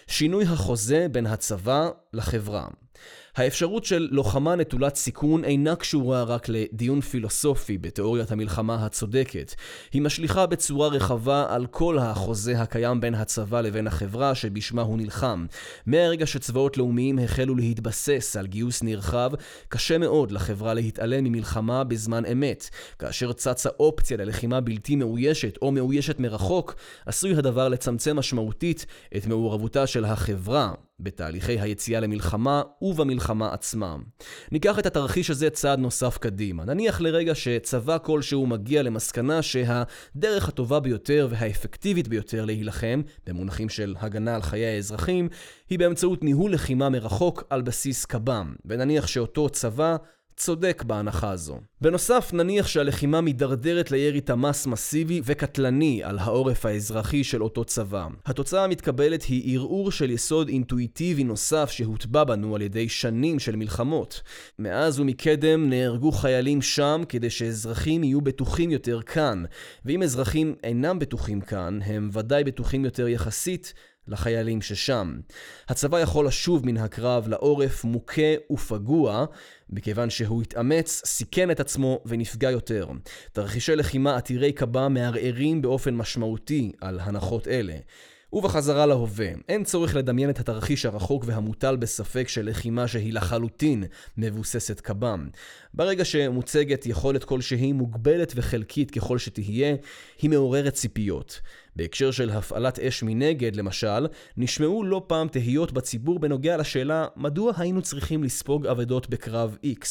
[0.07, 2.67] שינוי החוזה בין הצבא לחברה.
[3.35, 9.55] האפשרות של לוחמה נטולת סיכון אינה קשורה רק לדיון פילוסופי בתיאוריית המלחמה הצודקת.
[9.93, 15.45] היא משליכה בצורה רחבה על כל החוזה הקיים בין הצבא לבין החברה שבשמה הוא נלחם.
[15.85, 19.31] מהרגע שצבאות לאומיים החלו להתבסס על גיוס נרחב,
[19.69, 22.69] קשה מאוד לחברה להתעלם ממלחמה בזמן אמת.
[22.99, 26.75] כאשר צצה אופציה ללחימה בלתי מאוישת או מאוישת מרחוק,
[27.05, 28.85] עשוי הדבר לצמצם משמעותית
[29.17, 30.71] את מעורבותה של החברה
[31.03, 33.95] בתהליכי היציאה למלחמה ובמלחמה עצמה.
[34.51, 36.65] ניקח את התרחיש הזה צעד נוסף קדימה.
[36.65, 44.35] נניח לרגע שצבא כלשהו מגיע למסקנה שהדרך הטובה ביותר והאפקטיבית ביותר להילחם, במונחים של הגנה
[44.35, 45.29] על חיי האזרחים,
[45.69, 48.55] היא באמצעות ניהול לחימה מרחוק על בסיס קב"ם.
[48.65, 49.97] ונניח שאותו צבא
[50.37, 51.59] צודק בהנחה הזו.
[51.81, 58.07] בנוסף, נניח שהלחימה מידרדרת לירי תמ"ס מסיבי וקטלני על העורף האזרחי של אותו צבא.
[58.25, 64.21] התוצאה המתקבלת היא ערעור של יסוד אינטואיטיבי נוסף שהוטבע בנו על ידי שנים של מלחמות.
[64.59, 69.43] מאז ומקדם נהרגו חיילים שם כדי שאזרחים יהיו בטוחים יותר כאן,
[69.85, 73.73] ואם אזרחים אינם בטוחים כאן, הם ודאי בטוחים יותר יחסית
[74.07, 75.19] לחיילים ששם.
[75.67, 79.25] הצבא יכול לשוב מן הקרב לעורף מוכה ופגוע,
[79.69, 82.87] מכיוון שהוא התאמץ, סיכן את עצמו ונפגע יותר.
[83.31, 87.75] תרחישי לחימה עתירי קב"א מערערים באופן משמעותי על הנחות אלה.
[88.33, 93.83] ובחזרה להווה, אין צורך לדמיין את התרחיש הרחוק והמוטל בספק של לחימה שהיא לחלוטין
[94.17, 95.29] מבוססת קב"ם.
[95.73, 99.75] ברגע שמוצגת יכולת כלשהי מוגבלת וחלקית ככל שתהיה,
[100.21, 101.41] היא מעוררת ציפיות.
[101.75, 107.81] בהקשר של הפעלת אש מנגד, למשל, נשמעו לא פעם תהיות בציבור בנוגע לשאלה מדוע היינו
[107.81, 109.85] צריכים לספוג אבדות בקרב X,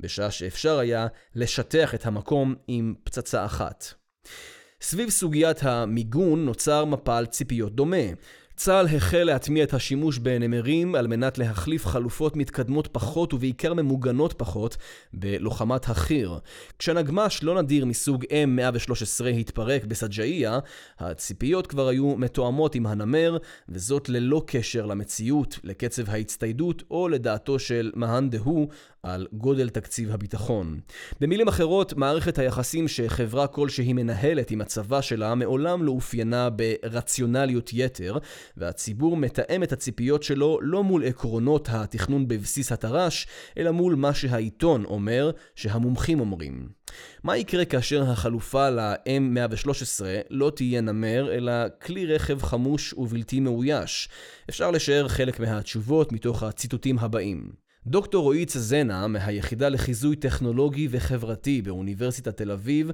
[0.00, 3.94] בשעה שאפשר היה לשטח את המקום עם פצצה אחת.
[4.80, 8.06] סביב סוגיית המיגון נוצר מפל ציפיות דומה.
[8.56, 14.76] צה"ל החל להטמיע את השימוש בנמרים על מנת להחליף חלופות מתקדמות פחות ובעיקר ממוגנות פחות
[15.12, 16.38] בלוחמת החי"ר.
[16.78, 20.58] כשנגמ"ש לא נדיר מסוג M113 התפרק בסג'אעיה,
[20.98, 23.38] הציפיות כבר היו מתואמות עם הנמר,
[23.68, 28.68] וזאת ללא קשר למציאות, לקצב ההצטיידות או לדעתו של מאן דהוא
[29.04, 30.80] על גודל תקציב הביטחון.
[31.20, 38.18] במילים אחרות, מערכת היחסים שחברה כלשהי מנהלת עם הצבא שלה מעולם לא אופיינה ברציונליות יתר,
[38.56, 43.26] והציבור מתאם את הציפיות שלו לא מול עקרונות התכנון בבסיס התר"ש,
[43.58, 46.68] אלא מול מה שהעיתון אומר שהמומחים אומרים.
[47.24, 51.52] מה יקרה כאשר החלופה ל-M113 לא תהיה נמר, אלא
[51.82, 54.08] כלי רכב חמוש ובלתי מאויש?
[54.50, 57.64] אפשר לשער חלק מהתשובות מתוך הציטוטים הבאים.
[57.86, 62.90] דוקטור רועי צזנה מהיחידה לחיזוי טכנולוגי וחברתי באוניברסיטת תל אביב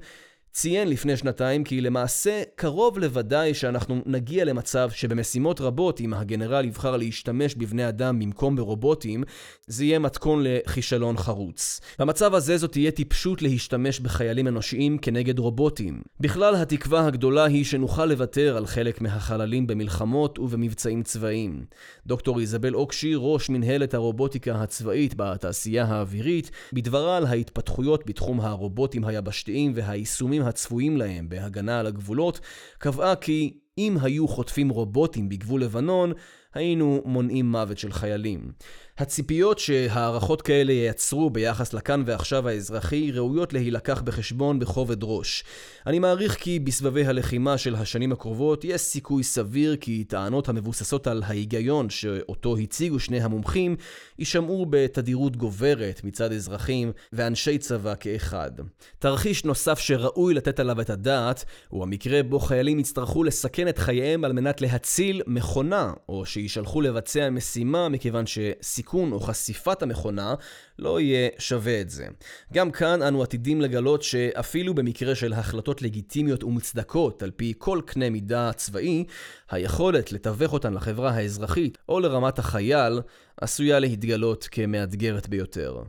[0.53, 6.97] ציין לפני שנתיים כי למעשה קרוב לוודאי שאנחנו נגיע למצב שבמשימות רבות, אם הגנרל יבחר
[6.97, 9.25] להשתמש בבני אדם במקום ברובוטים,
[9.67, 11.81] זה יהיה מתכון לכישלון חרוץ.
[11.99, 16.03] במצב הזה זאת תהיה טיפשות להשתמש בחיילים אנושיים כנגד רובוטים.
[16.21, 21.65] בכלל, התקווה הגדולה היא שנוכל לוותר על חלק מהחללים במלחמות ובמבצעים צבאיים.
[22.07, 29.73] דוקטור איזבל אוקשי, ראש מנהלת הרובוטיקה הצבאית בתעשייה האווירית, בדברה על ההתפתחויות בתחום הרובוטים היבשתיים
[29.75, 32.41] והיישומים הצפויים להם בהגנה על הגבולות,
[32.79, 36.13] קבעה כי אם היו חוטפים רובוטים בגבול לבנון,
[36.55, 38.53] היינו מונעים מוות של חיילים.
[39.01, 45.45] הציפיות שהערכות כאלה ייצרו ביחס לכאן ועכשיו האזרחי ראויות להילקח בחשבון בכובד ראש.
[45.87, 51.23] אני מעריך כי בסבבי הלחימה של השנים הקרובות יש סיכוי סביר כי טענות המבוססות על
[51.27, 53.77] ההיגיון שאותו הציגו שני המומחים
[54.19, 58.51] יישמעו בתדירות גוברת מצד אזרחים ואנשי צבא כאחד.
[58.99, 64.25] תרחיש נוסף שראוי לתת עליו את הדעת הוא המקרה בו חיילים יצטרכו לסכן את חייהם
[64.25, 70.35] על מנת להציל מכונה או שיישלחו לבצע משימה מכיוון שסיכון סיכון או חשיפת המכונה
[70.79, 72.07] לא יהיה שווה את זה.
[72.53, 78.11] גם כאן אנו עתידים לגלות שאפילו במקרה של החלטות לגיטימיות ומוצדקות על פי כל קנה
[78.11, 79.05] מידה צבאי,
[79.51, 83.01] היכולת לתווך אותן לחברה האזרחית או לרמת החייל
[83.41, 85.83] עשויה להתגלות כמאתגרת ביותר.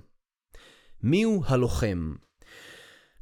[1.04, 2.14] מיהו הלוחם?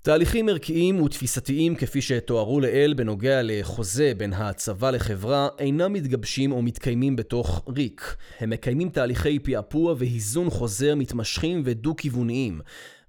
[0.01, 7.15] תהליכים ערכיים ותפיסתיים כפי שתוארו לעיל בנוגע לחוזה בין הצבא לחברה אינם מתגבשים או מתקיימים
[7.15, 8.15] בתוך ריק.
[8.39, 12.61] הם מקיימים תהליכי פעפוע והיזון חוזר מתמשכים ודו-כיווניים.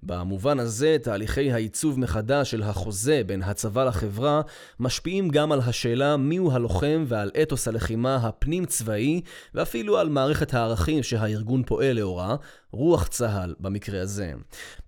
[0.03, 4.41] במובן הזה, תהליכי העיצוב מחדש של החוזה בין הצבא לחברה
[4.79, 9.21] משפיעים גם על השאלה מיהו הלוחם ועל אתוס הלחימה הפנים-צבאי
[9.53, 12.35] ואפילו על מערכת הערכים שהארגון פועל לאורה,
[12.73, 14.33] רוח צה"ל במקרה הזה.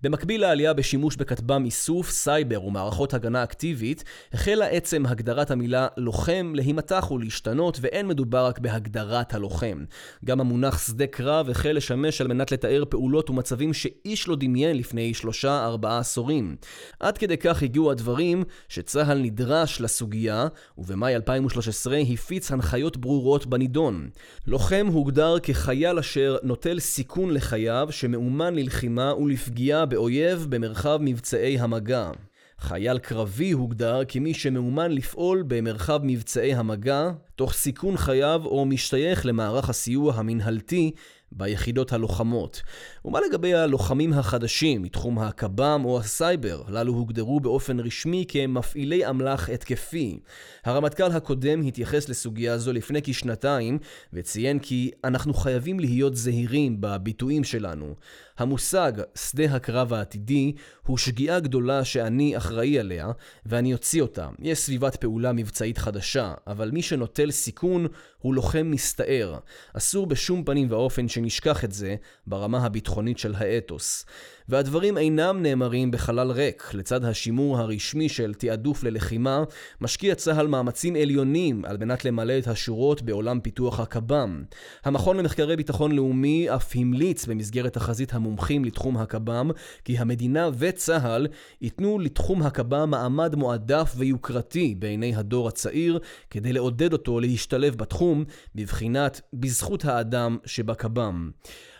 [0.02, 7.10] במקביל לעלייה בשימוש בכטב"ם איסוף, סייבר ומערכות הגנה אקטיבית, החלה עצם הגדרת המילה לוחם להימתח
[7.10, 9.84] ולהשתנות, ואין מדובר רק בהגדרת הלוחם.
[10.24, 15.14] גם המונח שדה קרב החל לשמש על מנת לתאר פעולות ומצבים שאיש לא דמיין לפני
[15.14, 16.56] שלושה ארבעה עשורים.
[17.00, 20.46] עד כדי כך הגיעו הדברים שצה"ל נדרש לסוגיה,
[20.78, 24.08] ובמאי 2013 הפיץ הנחיות ברורות בנידון.
[24.46, 32.10] לוחם הוגדר כחייל אשר נוטל סיכון לחייו חייו שמאומן ללחימה ולפגיעה באויב במרחב מבצעי המגע.
[32.58, 39.68] חייל קרבי הוגדר כמי שמאומן לפעול במרחב מבצעי המגע, תוך סיכון חייו או משתייך למערך
[39.68, 40.90] הסיוע המנהלתי
[41.32, 42.62] ביחידות הלוחמות.
[43.06, 46.62] ומה לגבי הלוחמים החדשים מתחום הקב"ם או הסייבר?
[46.66, 50.18] הללו הוגדרו באופן רשמי כמפעילי אמל"ח התקפי.
[50.64, 53.78] הרמטכ"ל הקודם התייחס לסוגיה זו לפני כשנתיים,
[54.12, 57.94] וציין כי אנחנו חייבים להיות זהירים בביטויים שלנו.
[58.38, 60.52] המושג שדה הקרב העתידי
[60.86, 63.10] הוא שגיאה גדולה שאני אחראי עליה,
[63.46, 64.28] ואני אוציא אותה.
[64.38, 67.86] יש סביבת פעולה מבצעית חדשה, אבל מי שנוטל סיכון
[68.18, 69.38] הוא לוחם מסתער.
[69.72, 74.06] אסור בשום פנים ואופן שנשכח את זה ברמה הביטחונית של האתוס.
[74.48, 76.70] והדברים אינם נאמרים בחלל ריק.
[76.74, 79.44] לצד השימור הרשמי של תעדוף ללחימה,
[79.80, 84.44] משקיע צה"ל מאמצים עליונים על מנת למלא את השורות בעולם פיתוח הקב"ם.
[84.84, 89.50] המכון למחקרי ביטחון לאומי אף המליץ במסגרת תחזית המומחים לתחום הקב"ם,
[89.84, 91.26] כי המדינה וצה"ל
[91.60, 95.98] ייתנו לתחום הקב"ם מעמד מועדף ויוקרתי בעיני הדור הצעיר,
[96.30, 101.30] כדי לעודד אותו להשתלב בתחום, בבחינת בזכות האדם שבקב"ם.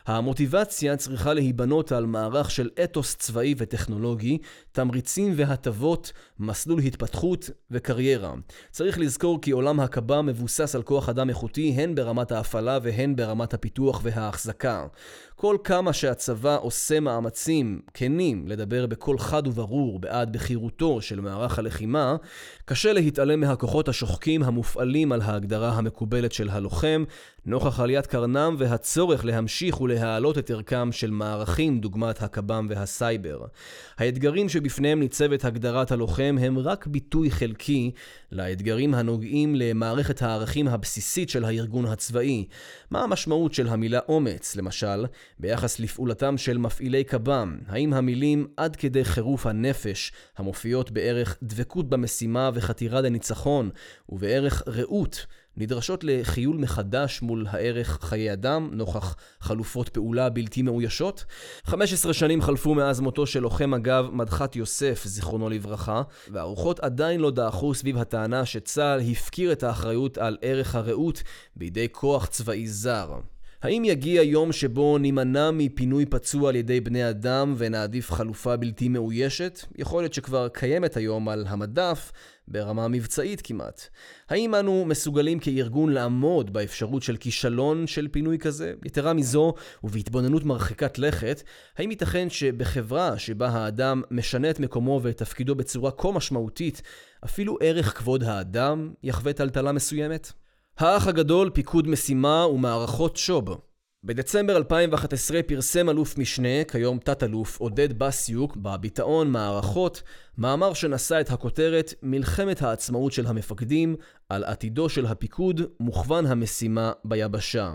[0.06, 4.38] המוטיבציה צריכה להיבנות על מערך של אתוס צבאי וטכנולוגי,
[4.72, 8.34] תמריצים והטבות, מסלול התפתחות וקריירה.
[8.70, 13.54] צריך לזכור כי עולם הקב"א מבוסס על כוח אדם איכותי הן ברמת ההפעלה והן ברמת
[13.54, 14.86] הפיתוח וההחזקה.
[15.36, 22.16] כל כמה שהצבא עושה מאמצים כנים לדבר בקול חד וברור בעד בחירותו של מערך הלחימה,
[22.64, 27.04] קשה להתעלם מהכוחות השוחקים המופעלים על ההגדרה המקובלת של הלוחם,
[27.46, 33.44] נוכח עליית קרנם והצורך להמשיך ולהעלות את ערכם של מערכים דוגמת הקב"ם והסייבר.
[33.98, 37.90] האתגרים שבפניהם ניצבת הגדרת הלוחם הם רק ביטוי חלקי
[38.32, 42.46] לאתגרים הנוגעים למערכת הערכים הבסיסית של הארגון הצבאי.
[42.90, 45.04] מה המשמעות של המילה אומץ, למשל,
[45.38, 47.58] ביחס לפעולתם של מפעילי קב"ם?
[47.66, 53.70] האם המילים עד כדי חירוף הנפש, המופיעות בערך דבקות במשימה וחתירה לניצחון,
[54.08, 61.24] ובערך רעות, נדרשות לחיול מחדש מול הערך חיי אדם, נוכח חלופות פעולה בלתי מאוישות.
[61.64, 67.30] 15 שנים חלפו מאז מותו של לוחם מג"ב מדחת יוסף, זיכרונו לברכה, והרוחות עדיין לא
[67.30, 71.22] דעכו סביב הטענה שצה"ל הפקיר את האחריות על ערך הרעות
[71.56, 73.18] בידי כוח צבאי זר.
[73.64, 79.58] האם יגיע יום שבו נימנע מפינוי פצוע על ידי בני אדם ונעדיף חלופה בלתי מאוישת?
[79.78, 82.12] יכול להיות שכבר קיימת היום על המדף,
[82.48, 83.88] ברמה מבצעית כמעט.
[84.28, 88.72] האם אנו מסוגלים כארגון לעמוד באפשרות של כישלון של פינוי כזה?
[88.84, 91.42] יתרה מזו, ובהתבוננות מרחיקת לכת,
[91.78, 96.82] האם ייתכן שבחברה שבה האדם משנה את מקומו ואת תפקידו בצורה כה משמעותית,
[97.24, 100.43] אפילו ערך כבוד האדם יחווה טלטלה מסוימת?
[100.78, 103.44] האח הגדול, פיקוד משימה ומערכות שוב.
[104.04, 110.02] בדצמבר 2011 פרסם אלוף משנה, כיום תת-אלוף, עודד בסיוק, בביטאון מערכות,
[110.38, 113.96] מאמר שנשא את הכותרת מלחמת העצמאות של המפקדים
[114.28, 117.72] על עתידו של הפיקוד מוכוון המשימה ביבשה.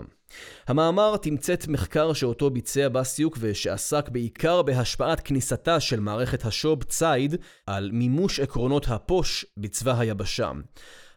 [0.66, 7.36] המאמר תמצת מחקר שאותו ביצע בסיוק ושעסק בעיקר בהשפעת כניסתה של מערכת השוב ציד
[7.66, 10.50] על מימוש עקרונות הפוש בצבא היבשה.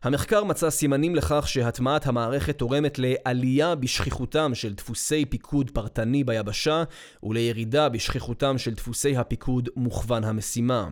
[0.03, 6.83] המחקר מצא סימנים לכך שהטמעת המערכת תורמת לעלייה בשכיחותם של דפוסי פיקוד פרטני ביבשה
[7.23, 10.87] ולירידה בשכיחותם של דפוסי הפיקוד מוכוון המשימה.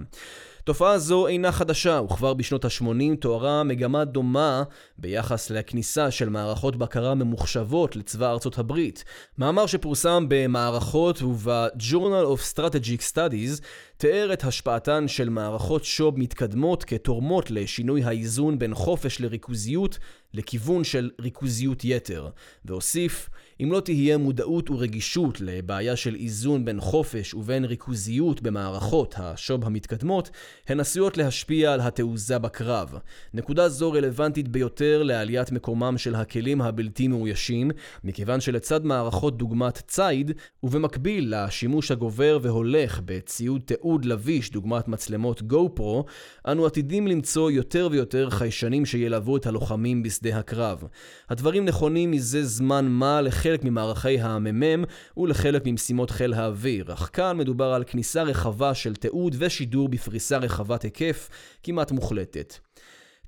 [0.64, 4.64] תופעה זו אינה חדשה, וכבר בשנות ה-80 תוארה מגמה דומה
[4.98, 9.04] ביחס לכניסה של מערכות בקרה ממוחשבות לצבא ארצות הברית.
[9.38, 13.62] מאמר שפורסם במערכות וב-Journal of Strategic Studies
[13.98, 20.00] תיאר את השפעתן של מערכות שוב מתקדמות כתורמות לשינוי האיזון בין חופש לריכוזיות
[20.34, 22.30] לכיוון של ריכוזיות יתר,
[22.66, 23.30] והוסיף,
[23.64, 30.30] אם לא תהיה מודעות ורגישות לבעיה של איזון בין חופש ובין ריכוזיות במערכות השוב המתקדמות,
[30.68, 32.94] הן עשויות להשפיע על התעוזה בקרב.
[33.34, 37.72] נקודה זו רלוונטית ביותר לעליית מקומם של הכלים הבלתי מאוישים,
[38.04, 40.32] מכיוון שלצד מערכות דוגמת ציד,
[40.64, 46.06] ובמקביל לשימוש הגובר והולך בציוד תיעוד לביש דוגמת מצלמות גו פרו,
[46.48, 50.84] אנו עתידים למצוא יותר ויותר חיישנים שילוו את הלוחמים בשדה הקרב.
[51.30, 53.22] הדברים נכונים מזה זמן מה
[53.52, 54.84] לחלק ממערכי המ"מ
[55.18, 60.82] ולחלק ממשימות חיל האוויר, אך כאן מדובר על כניסה רחבה של תיעוד ושידור בפריסה רחבת
[60.82, 61.30] היקף
[61.64, 62.71] כמעט מוחלטת.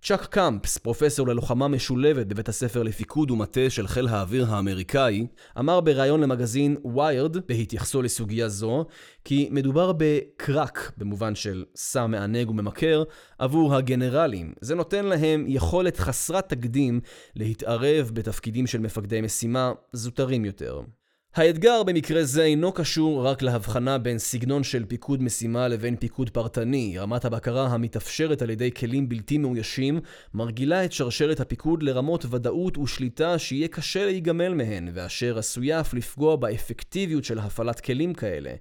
[0.05, 5.27] צ'אק קאמפס, פרופסור ללוחמה משולבת בבית הספר לפיקוד ומטה של חיל האוויר האמריקאי,
[5.59, 8.85] אמר בריאיון למגזין ויירד, בהתייחסו לסוגיה זו,
[9.25, 13.03] כי מדובר בקראק, במובן של סם מענג וממכר,
[13.39, 14.53] עבור הגנרלים.
[14.61, 17.01] זה נותן להם יכולת חסרת תקדים
[17.35, 20.81] להתערב בתפקידים של מפקדי משימה זוטרים יותר.
[21.35, 26.95] האתגר במקרה זה אינו קשור רק להבחנה בין סגנון של פיקוד משימה לבין פיקוד פרטני.
[26.99, 29.99] רמת הבקרה המתאפשרת על ידי כלים בלתי מאוישים
[30.33, 36.35] מרגילה את שרשרת הפיקוד לרמות ודאות ושליטה שיהיה קשה להיגמל מהן, ואשר עשויה אף לפגוע
[36.35, 38.51] באפקטיביות של הפעלת כלים כאלה.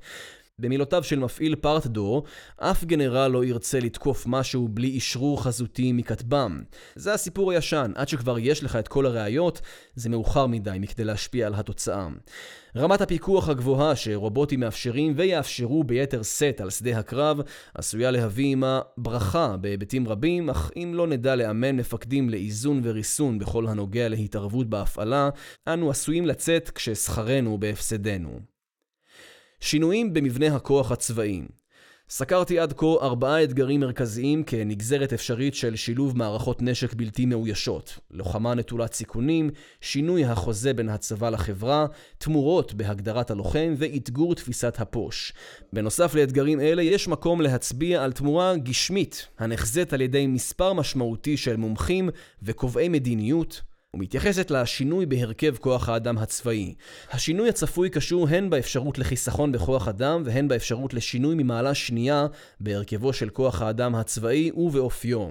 [0.62, 2.24] במילותיו של מפעיל פרטדור,
[2.56, 6.62] אף גנרל לא ירצה לתקוף משהו בלי אשרור חזותי מכתבם.
[6.94, 9.60] זה הסיפור הישן, עד שכבר יש לך את כל הראיות,
[9.94, 12.08] זה מאוחר מדי מכדי להשפיע על התוצאה.
[12.76, 17.40] רמת הפיקוח הגבוהה שרובוטים מאפשרים ויאפשרו ביתר שאת על שדה הקרב,
[17.74, 23.66] עשויה להביא עימה ברכה בהיבטים רבים, אך אם לא נדע לאמן מפקדים לאיזון וריסון בכל
[23.66, 25.28] הנוגע להתערבות בהפעלה,
[25.68, 28.51] אנו עשויים לצאת כששכרנו בהפסדנו.
[29.64, 31.42] שינויים במבנה הכוח הצבאי.
[32.08, 37.98] סקרתי עד כה ארבעה אתגרים מרכזיים כנגזרת אפשרית של שילוב מערכות נשק בלתי מאוישות.
[38.10, 41.86] לוחמה נטולת סיכונים, שינוי החוזה בין הצבא לחברה,
[42.18, 45.32] תמורות בהגדרת הלוחם ואתגור תפיסת הפוש.
[45.72, 51.56] בנוסף לאתגרים אלה יש מקום להצביע על תמורה גשמית, הנחזית על ידי מספר משמעותי של
[51.56, 52.10] מומחים
[52.42, 53.62] וקובעי מדיניות,
[53.96, 56.74] ומתייחסת לשינוי בהרכב כוח האדם הצבאי.
[57.10, 62.26] השינוי הצפוי קשור הן באפשרות לחיסכון בכוח אדם והן באפשרות לשינוי ממעלה שנייה
[62.60, 65.28] בהרכבו של כוח האדם הצבאי ובאופיו.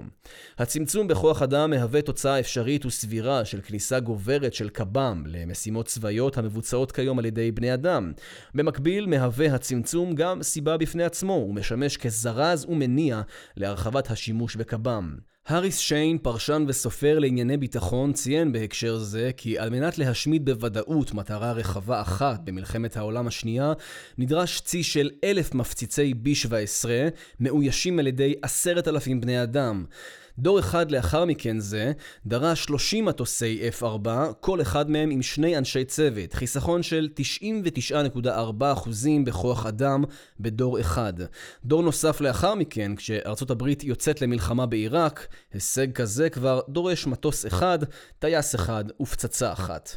[0.58, 6.92] הצמצום בכוח אדם מהווה תוצאה אפשרית וסבירה של כניסה גוברת של קב"ם למשימות צבאיות המבוצעות
[6.92, 8.12] כיום על ידי בני אדם.
[8.54, 13.22] במקביל מהווה הצמצום גם סיבה בפני עצמו ומשמש כזרז ומניע
[13.56, 15.31] להרחבת השימוש בקב"ם.
[15.46, 21.52] האריס שיין, פרשן וסופר לענייני ביטחון, ציין בהקשר זה כי על מנת להשמיד בוודאות מטרה
[21.52, 23.72] רחבה אחת במלחמת העולם השנייה,
[24.18, 26.88] נדרש צי של אלף מפציצי B-17
[27.40, 29.84] מאוישים על ידי עשרת אלפים בני אדם.
[30.38, 31.92] דור אחד לאחר מכן זה
[32.26, 34.08] דרש 30 מטוסי F4,
[34.40, 37.08] כל אחד מהם עם שני אנשי צוות, חיסכון של
[38.26, 38.28] 99.4%
[39.24, 40.04] בכוח אדם
[40.40, 41.12] בדור אחד.
[41.64, 47.78] דור נוסף לאחר מכן, כשארצות הברית יוצאת למלחמה בעיראק, הישג כזה כבר דורש מטוס אחד,
[48.18, 49.96] טייס אחד ופצצה אחת.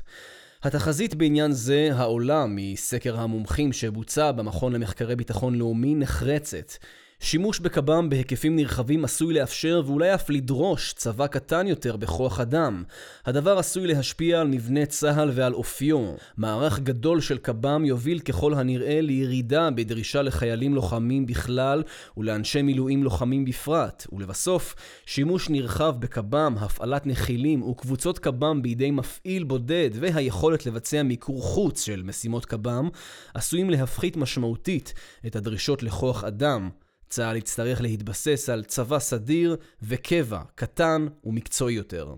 [0.64, 6.72] התחזית בעניין זה, העולה מסקר המומחים שבוצע במכון למחקרי ביטחון לאומי, נחרצת.
[7.20, 12.84] שימוש בקב"ם בהיקפים נרחבים עשוי לאפשר ואולי אף לדרוש צבא קטן יותר בכוח אדם.
[13.26, 16.14] הדבר עשוי להשפיע על מבנה צה"ל ועל אופיו.
[16.38, 21.84] מערך גדול של קב"ם יוביל ככל הנראה לירידה בדרישה לחיילים לוחמים בכלל
[22.18, 24.08] ולאנשי מילואים לוחמים בפרט.
[24.12, 24.76] ולבסוף,
[25.06, 32.04] שימוש נרחב בקב"ם, הפעלת נחילים וקבוצות קב"ם בידי מפעיל בודד והיכולת לבצע מיקור חוץ של
[32.04, 32.90] משימות קב"ם
[33.34, 34.94] עשויים להפחית משמעותית
[35.28, 36.70] את הדרישות לכוח אדם.
[37.16, 42.16] צה"ל יצטרך להתבסס על צבא סדיר וקבע, קטן ומקצועי יותר.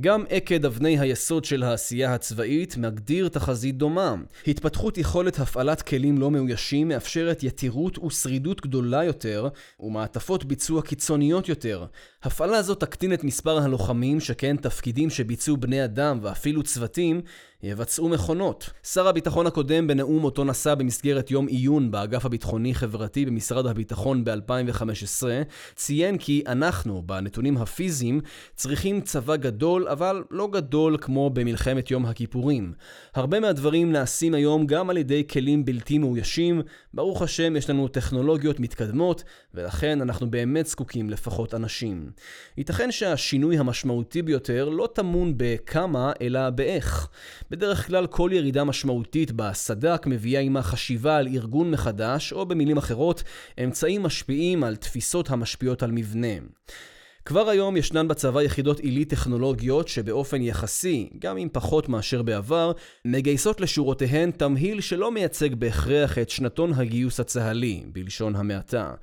[0.00, 4.14] גם עקד אבני היסוד של העשייה הצבאית מגדיר תחזית דומה.
[4.46, 9.48] התפתחות יכולת הפעלת כלים לא מאוישים מאפשרת יתירות ושרידות גדולה יותר
[9.80, 11.86] ומעטפות ביצוע קיצוניות יותר.
[12.22, 17.20] הפעלה זו תקטין את מספר הלוחמים שכן תפקידים שביצעו בני אדם ואפילו צוותים
[17.62, 18.70] יבצעו מכונות.
[18.82, 25.26] שר הביטחון הקודם בנאום אותו נשא במסגרת יום עיון באגף הביטחוני-חברתי במשרד הביטחון ב-2015
[25.74, 28.20] ציין כי אנחנו, בנתונים הפיזיים,
[28.54, 32.72] צריכים צבא גדול, אבל לא גדול כמו במלחמת יום הכיפורים.
[33.14, 36.62] הרבה מהדברים נעשים היום גם על ידי כלים בלתי מאוישים,
[36.94, 42.10] ברוך השם יש לנו טכנולוגיות מתקדמות, ולכן אנחנו באמת זקוקים לפחות אנשים.
[42.56, 47.08] ייתכן שהשינוי המשמעותי ביותר לא טמון בכמה, אלא באיך.
[47.50, 53.22] בדרך כלל כל ירידה משמעותית בסד"כ מביאה עימה חשיבה על ארגון מחדש, או במילים אחרות,
[53.64, 56.34] אמצעים משפיעים על תפיסות המשפיעות על מבנה.
[57.26, 62.72] כבר היום ישנן בצבא יחידות עילית טכנולוגיות שבאופן יחסי, גם אם פחות מאשר בעבר,
[63.04, 68.94] מגייסות לשורותיהן תמהיל שלא מייצג בהכרח את שנתון הגיוס הצה"לי, בלשון המעטה.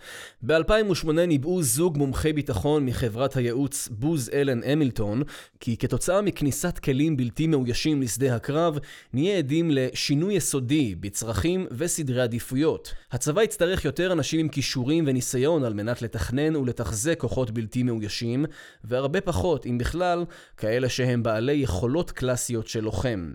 [0.44, 5.24] ב-2008 ניבאו זוג מומחי ביטחון מחברת הייעוץ בוז אלן המילטון,
[5.60, 8.78] כי כתוצאה מכניסת כלים בלתי מאוישים לשדה הקרב,
[9.14, 12.94] נהיה עדים לשינוי יסודי בצרכים וסדרי עדיפויות.
[13.12, 18.13] הצבא יצטרך יותר אנשים עם כישורים וניסיון על מנת לתכנן ולתחזק כוחות בלתי מאוישים.
[18.14, 18.46] חדשים,
[18.84, 20.26] והרבה פחות, אם בכלל,
[20.58, 23.32] כאלה שהם בעלי יכולות קלאסיות של לוחם.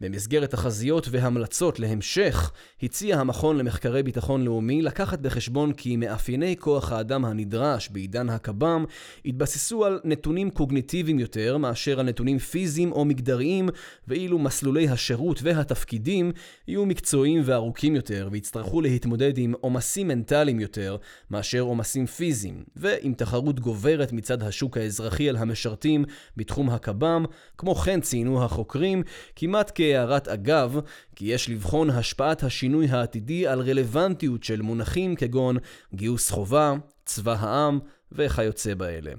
[0.00, 2.52] במסגרת תחזיות והמלצות להמשך,
[2.82, 8.84] הציע המכון למחקרי ביטחון לאומי לקחת בחשבון כי מאפייני כוח האדם הנדרש בעידן הקב"ם
[9.24, 13.68] התבססו על נתונים קוגניטיביים יותר מאשר על נתונים פיזיים או מגדריים,
[14.08, 16.32] ואילו מסלולי השירות והתפקידים
[16.68, 20.96] יהיו מקצועיים וארוכים יותר, ויצטרכו להתמודד עם עומסים מנטליים יותר
[21.30, 26.04] מאשר עומסים פיזיים, ועם תחרות גוברת מצד השוק האזרחי על המשרתים
[26.36, 27.24] בתחום הקב"ם.
[27.58, 29.02] כמו כן ציינו החוקרים,
[29.36, 30.80] כמעט כהערת אגב,
[31.16, 35.56] כי יש לבחון השפעת השינוי העתידי על רלוונטיות של מונחים כגון
[35.94, 37.78] גיוס חובה, צבא העם
[38.12, 39.12] וכיוצא באלה.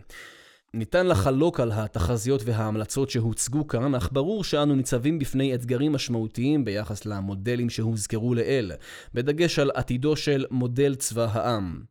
[0.73, 7.05] ניתן לחלוק על התחזיות וההמלצות שהוצגו כאן, אך ברור שאנו ניצבים בפני אתגרים משמעותיים ביחס
[7.05, 8.71] למודלים שהוזכרו לעיל,
[9.13, 11.83] בדגש על עתידו של מודל צבא העם.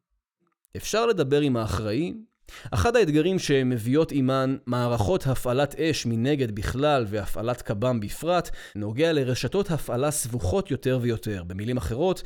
[0.77, 2.15] אפשר לדבר עם האחראי,
[2.71, 10.11] אחד האתגרים שמביאות עימן מערכות הפעלת אש מנגד בכלל והפעלת קב"ם בפרט, נוגע לרשתות הפעלה
[10.11, 11.43] סבוכות יותר ויותר.
[11.47, 12.23] במילים אחרות,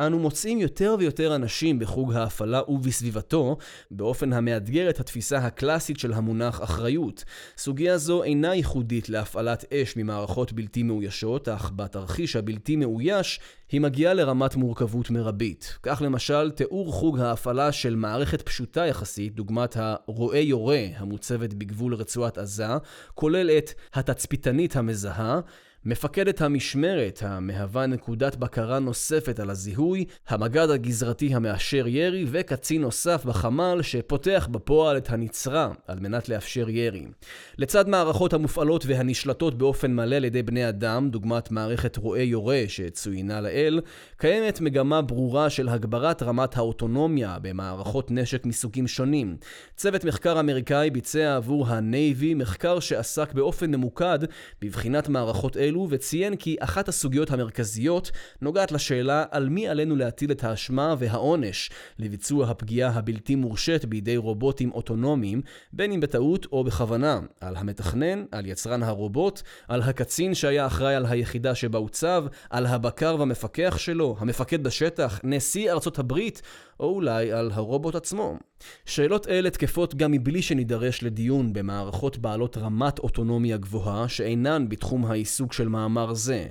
[0.00, 3.56] אנו מוצאים יותר ויותר אנשים בחוג ההפעלה ובסביבתו,
[3.90, 7.24] באופן המאתגר את התפיסה הקלאסית של המונח אחריות.
[7.56, 13.40] סוגיה זו אינה ייחודית להפעלת אש ממערכות בלתי מאוישות, אך בתרחיש הבלתי מאויש,
[13.72, 15.78] היא מגיעה לרמת מורכבות מרבית.
[15.82, 22.38] כך למשל, תיאור חוג ההפעלה של מערכת פשוטה יחסית, דוגמת הרועה יורה המוצבת בגבול רצועת
[22.38, 22.66] עזה,
[23.14, 25.40] כולל את התצפיתנית המזהה,
[25.86, 33.82] מפקדת המשמרת, המהווה נקודת בקרה נוספת על הזיהוי, המג"ד הגזרתי המאשר ירי, וקצין נוסף בחמ"ל
[33.82, 37.06] שפותח בפועל את הנצרה על מנת לאפשר ירי.
[37.58, 43.40] לצד מערכות המופעלות והנשלטות באופן מלא על ידי בני אדם, דוגמת מערכת רועה יורה שצוינה
[43.40, 43.80] לאל,
[44.16, 49.36] קיימת מגמה ברורה של הגברת רמת האוטונומיה במערכות נשק מסוגים שונים.
[49.76, 54.18] צוות מחקר אמריקאי ביצע עבור הנייבי מחקר שעסק באופן ממוקד
[54.62, 58.10] בבחינת מערכות אלו אלו וציין כי אחת הסוגיות המרכזיות
[58.42, 64.72] נוגעת לשאלה על מי עלינו להטיל את האשמה והעונש לביצוע הפגיעה הבלתי מורשית בידי רובוטים
[64.72, 70.94] אוטונומיים, בין אם בטעות או בכוונה, על המתכנן, על יצרן הרובוט, על הקצין שהיה אחראי
[70.94, 76.42] על היחידה שבה הוצב, על הבקר והמפקח שלו, המפקד בשטח, נשיא ארצות הברית,
[76.80, 78.38] או אולי על הרובוט עצמו.
[78.84, 85.52] שאלות אלה תקפות גם מבלי שנידרש לדיון במערכות בעלות רמת אוטונומיה גבוהה שאינן בתחום העיסוק
[85.52, 86.46] של מאמר זה.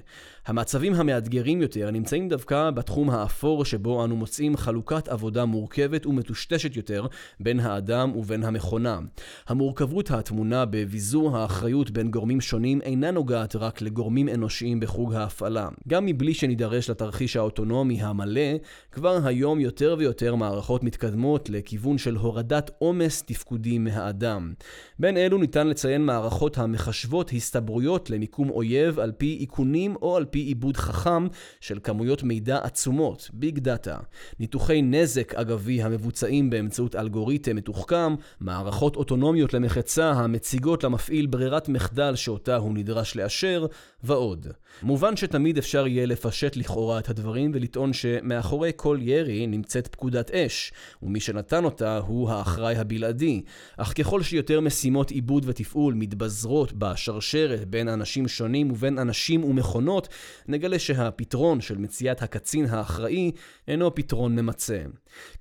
[0.45, 7.07] המצבים המאתגרים יותר נמצאים דווקא בתחום האפור שבו אנו מוצאים חלוקת עבודה מורכבת ומטושטשת יותר
[7.39, 8.99] בין האדם ובין המכונה.
[9.47, 15.69] המורכבות הטמונה בביזור האחריות בין גורמים שונים אינה נוגעת רק לגורמים אנושיים בחוג ההפעלה.
[15.87, 18.51] גם מבלי שנידרש לתרחיש האוטונומי המלא,
[18.91, 24.53] כבר היום יותר ויותר מערכות מתקדמות לכיוון של הורדת עומס תפקודי מהאדם.
[24.99, 30.39] בין אלו ניתן לציין מערכות המחשבות הסתברויות למיקום אויב על פי איכונים או על פי
[30.39, 31.27] עיבוד חכם
[31.59, 33.97] של כמויות מידע עצומות, ביג דאטה.
[34.39, 42.55] ניתוחי נזק אגבי המבוצעים באמצעות אלגוריתם מתוחכם, מערכות אוטונומיות למחצה המציגות למפעיל ברירת מחדל שאותה
[42.55, 43.65] הוא נדרש לאשר,
[44.03, 44.47] ועוד.
[44.83, 50.73] מובן שתמיד אפשר יהיה לפשט לכאורה את הדברים ולטעון שמאחורי כל ירי נמצאת פקודת אש,
[51.03, 53.41] ומי שנתן אותה הוא האחראי הבלעדי.
[53.77, 60.07] אך ככל שיותר משימות עיבוד ותפעול מתבזרות בשרשרת בין אנשים שונים ובין אנשים ומכונות,
[60.47, 63.31] נגלה שהפתרון של מציאת הקצין האחראי
[63.67, 64.81] אינו פתרון ממצה.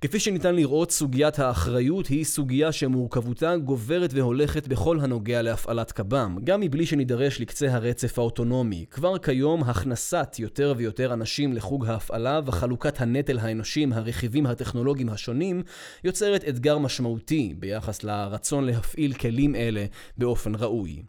[0.00, 6.60] כפי שניתן לראות, סוגיית האחריות היא סוגיה שמורכבותה גוברת והולכת בכל הנוגע להפעלת קב"ם, גם
[6.60, 8.86] מבלי שנידרש לקצה הרצף האוטונומי.
[8.90, 15.62] כבר כיום הכנסת יותר ויותר אנשים לחוג ההפעלה וחלוקת הנטל האנושי עם הרכיבים הטכנולוגיים השונים
[16.04, 19.84] יוצרת אתגר משמעותי ביחס לרצון להפעיל כלים אלה
[20.18, 21.02] באופן ראוי.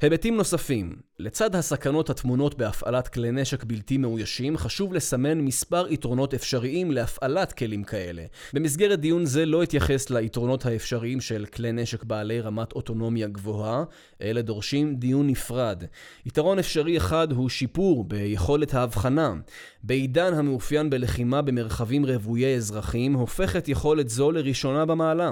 [0.00, 6.90] היבטים נוספים לצד הסכנות הטמונות בהפעלת כלי נשק בלתי מאוישים, חשוב לסמן מספר יתרונות אפשריים
[6.90, 8.24] להפעלת כלים כאלה.
[8.52, 13.84] במסגרת דיון זה לא אתייחס ליתרונות האפשריים של כלי נשק בעלי רמת אוטונומיה גבוהה,
[14.22, 15.84] אלה דורשים דיון נפרד.
[16.26, 19.34] יתרון אפשרי אחד הוא שיפור ביכולת ההבחנה.
[19.82, 25.30] בעידן המאופיין בלחימה במרחבים רוויי אזרחים, הופכת יכולת זו לראשונה במעלה.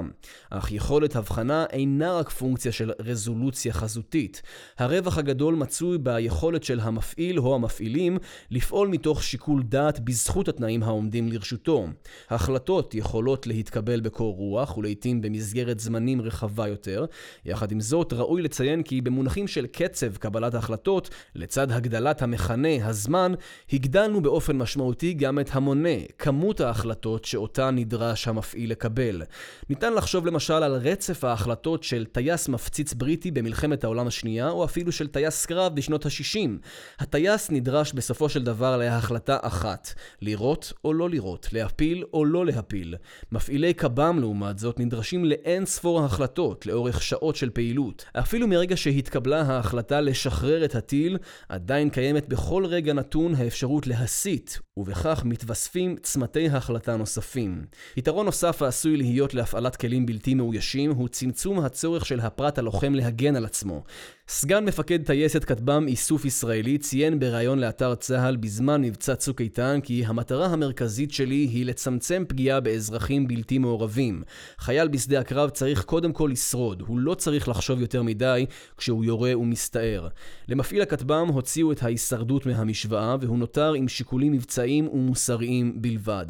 [0.50, 4.42] אך יכולת הבחנה אינה רק פונקציה של רזולוציה חזותית.
[4.78, 8.18] הרווח הגדול מצוי ביכולת של המפעיל או המפעילים
[8.50, 11.86] לפעול מתוך שיקול דעת בזכות התנאים העומדים לרשותו.
[12.30, 17.04] החלטות יכולות להתקבל בקור רוח ולעיתים במסגרת זמנים רחבה יותר.
[17.44, 23.32] יחד עם זאת, ראוי לציין כי במונחים של קצב קבלת ההחלטות, לצד הגדלת המכנה, הזמן,
[23.72, 29.22] הגדלנו באופן משמעותי גם את המונה, כמות ההחלטות שאותה נדרש המפעיל לקבל.
[29.70, 34.92] ניתן לחשוב למשל על רצף ההחלטות של טייס מפציץ בריטי במלחמת העולם השנייה, או אפילו
[34.92, 36.50] של טייס קרב בשנות ה-60.
[36.98, 42.94] הטייס נדרש בסופו של דבר להחלטה אחת, לירות או לא לירות, להפיל או לא להפיל.
[43.32, 48.04] מפעילי קב"ם לעומת זאת נדרשים לאין ספור החלטות לאורך שעות של פעילות.
[48.12, 55.22] אפילו מרגע שהתקבלה ההחלטה לשחרר את הטיל, עדיין קיימת בכל רגע נתון האפשרות להסיט, ובכך
[55.24, 57.64] מתווספים צמתי החלטה נוספים.
[57.96, 63.36] יתרון נוסף העשוי להיות להפעלת כלים בלתי מאוישים הוא צמצום הצורך של הפרט הלוחם להגן
[63.36, 63.84] על עצמו.
[64.28, 70.04] סגן מפקד טייסת כטב"ם איסוף ישראלי ציין בריאיון לאתר צה"ל בזמן מבצע צוק איתן כי
[70.06, 74.22] המטרה המרכזית שלי היא לצמצם פגיעה באזרחים בלתי מעורבים.
[74.58, 78.46] חייל בשדה הקרב צריך קודם כל לשרוד, הוא לא צריך לחשוב יותר מדי
[78.76, 80.08] כשהוא יורה ומסתער.
[80.48, 86.26] למפעיל הכטב"ם הוציאו את ההישרדות מהמשוואה והוא נותר עם שיקולים מבצעיים ומוסריים בלבד.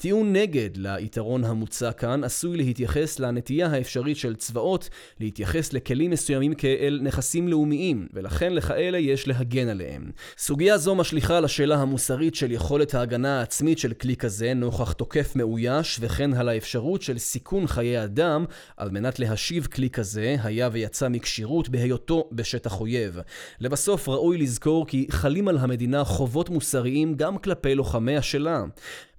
[0.00, 4.88] טיעון נגד ליתרון המוצע כאן עשוי להתייחס לנטייה האפשרית של צבאות
[5.20, 10.10] להתייחס לכלים מסוימים כאל נכסים לאומיים, ולכן לכאלה יש להגן עליהם.
[10.38, 15.98] סוגיה זו משליכה לשאלה המוסרית של יכולת ההגנה העצמית של כלי כזה נוכח תוקף מאויש,
[16.00, 18.44] וכן על האפשרות של סיכון חיי אדם
[18.76, 23.18] על מנת להשיב כלי כזה, היה ויצא מכשירות בהיותו בשטח אויב.
[23.60, 28.64] לבסוף ראוי לזכור כי חלים על המדינה חובות מוסריים גם כלפי לוחמיה שלה.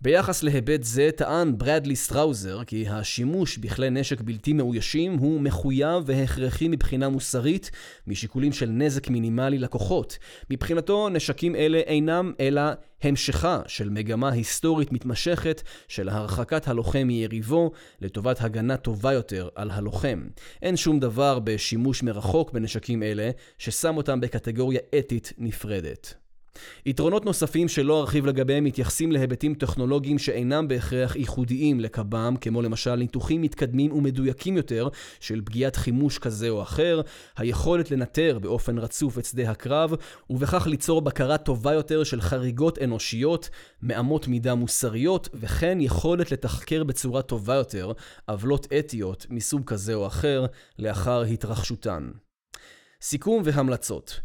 [0.03, 6.67] ביחס להיבט זה טען ברדלי סטראוזר כי השימוש בכלי נשק בלתי מאוישים הוא מחויב והכרחי
[6.67, 7.71] מבחינה מוסרית
[8.07, 10.17] משיקולים של נזק מינימלי לכוחות.
[10.49, 12.61] מבחינתו נשקים אלה אינם אלא
[13.01, 17.71] המשכה של מגמה היסטורית מתמשכת של הרחקת הלוחם מיריבו
[18.01, 20.27] לטובת הגנה טובה יותר על הלוחם.
[20.61, 26.20] אין שום דבר בשימוש מרחוק בנשקים אלה ששם אותם בקטגוריה אתית נפרדת.
[26.85, 33.41] יתרונות נוספים שלא ארחיב לגביהם מתייחסים להיבטים טכנולוגיים שאינם בהכרח ייחודיים לקב"ם, כמו למשל ניתוחים
[33.41, 34.87] מתקדמים ומדויקים יותר
[35.19, 37.01] של פגיעת חימוש כזה או אחר,
[37.37, 39.93] היכולת לנטר באופן רצוף את שדה הקרב,
[40.29, 43.49] ובכך ליצור בקרה טובה יותר של חריגות אנושיות,
[43.81, 47.91] מאמות מידה מוסריות, וכן יכולת לתחקר בצורה טובה יותר
[48.25, 50.45] עוולות אתיות מסוג כזה או אחר
[50.79, 52.11] לאחר התרחשותן.
[53.01, 54.21] סיכום והמלצות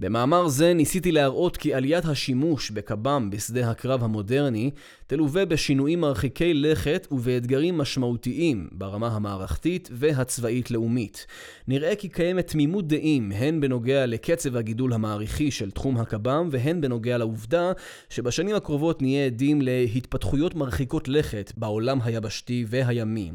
[0.00, 4.70] במאמר זה ניסיתי להראות כי עליית השימוש בקב"ם בשדה הקרב המודרני
[5.10, 11.26] תלווה בשינויים מרחיקי לכת ובאתגרים משמעותיים ברמה המערכתית והצבאית-לאומית.
[11.68, 17.18] נראה כי קיימת תמימות דעים הן בנוגע לקצב הגידול המעריכי של תחום הקב"ם והן בנוגע
[17.18, 17.72] לעובדה
[18.10, 23.32] שבשנים הקרובות נהיה עדים להתפתחויות מרחיקות לכת בעולם היבשתי והימי.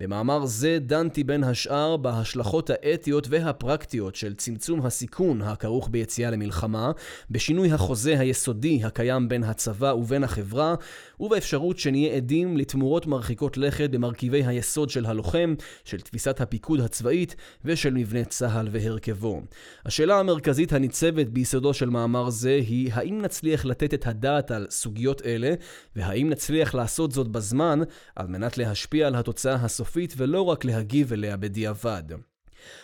[0.00, 6.92] במאמר זה דנתי בין השאר בהשלכות האתיות והפרקטיות של צמצום הסיכון הכרוך ביציאה למלחמה,
[7.30, 10.74] בשינוי החוזה היסודי הקיים בין הצבא ובין החברה,
[11.20, 15.54] ובאפשרות שנהיה עדים לתמורות מרחיקות לכת במרכיבי היסוד של הלוחם,
[15.84, 19.42] של תפיסת הפיקוד הצבאית ושל מבנה צה"ל והרכבו.
[19.84, 25.22] השאלה המרכזית הניצבת ביסודו של מאמר זה היא האם נצליח לתת את הדעת על סוגיות
[25.26, 25.54] אלה,
[25.96, 27.80] והאם נצליח לעשות זאת בזמן,
[28.16, 32.33] על מנת להשפיע על התוצאה הסופית ולא רק להגיב אליה בדיעבד.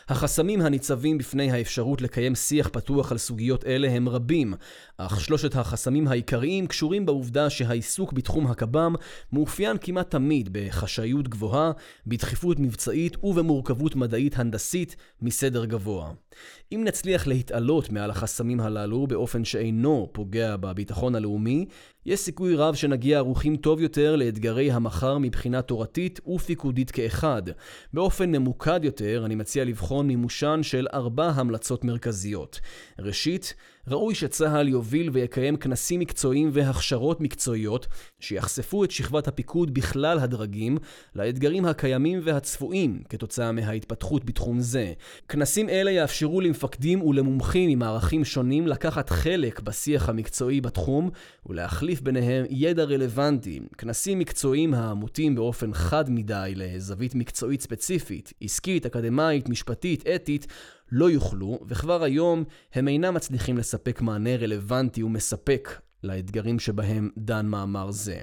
[0.08, 4.54] החסמים הניצבים בפני האפשרות לקיים שיח פתוח על סוגיות אלה הם רבים,
[4.98, 8.94] אך שלושת החסמים העיקריים קשורים בעובדה שהעיסוק בתחום הקב"ם
[9.32, 11.72] מאופיין כמעט תמיד בחשאיות גבוהה,
[12.06, 16.10] בדחיפות מבצעית ובמורכבות מדעית הנדסית מסדר גבוה.
[16.72, 21.66] אם נצליח להתעלות מעל החסמים הללו באופן שאינו פוגע בביטחון הלאומי,
[22.06, 27.42] יש סיכוי רב שנגיע ערוכים טוב יותר לאתגרי המחר מבחינה תורתית ופיקודית כאחד.
[27.92, 32.60] באופן ממוקד יותר, אני מציע לבחון מימושן של ארבע המלצות מרכזיות.
[32.98, 33.54] ראשית,
[33.88, 37.86] ראוי שצה"ל יוביל ויקיים כנסים מקצועיים והכשרות מקצועיות
[38.20, 40.78] שיחשפו את שכבת הפיקוד בכלל הדרגים
[41.14, 44.92] לאתגרים הקיימים והצפויים כתוצאה מההתפתחות בתחום זה.
[45.28, 51.10] כנסים אלה יאפשרו למפקדים ולמומחים ממערכים שונים לקחת חלק בשיח המקצועי בתחום
[51.46, 53.60] ולהחליף ביניהם ידע רלוונטי.
[53.78, 60.46] כנסים מקצועיים העמותים באופן חד מדי לזווית מקצועית ספציפית, עסקית, אקדמאית, משפטית, אתית,
[60.92, 65.68] לא יוכלו, וכבר היום הם אינם מצליחים לספק מענה רלוונטי ומספק
[66.04, 68.20] לאתגרים שבהם דן מאמר זה.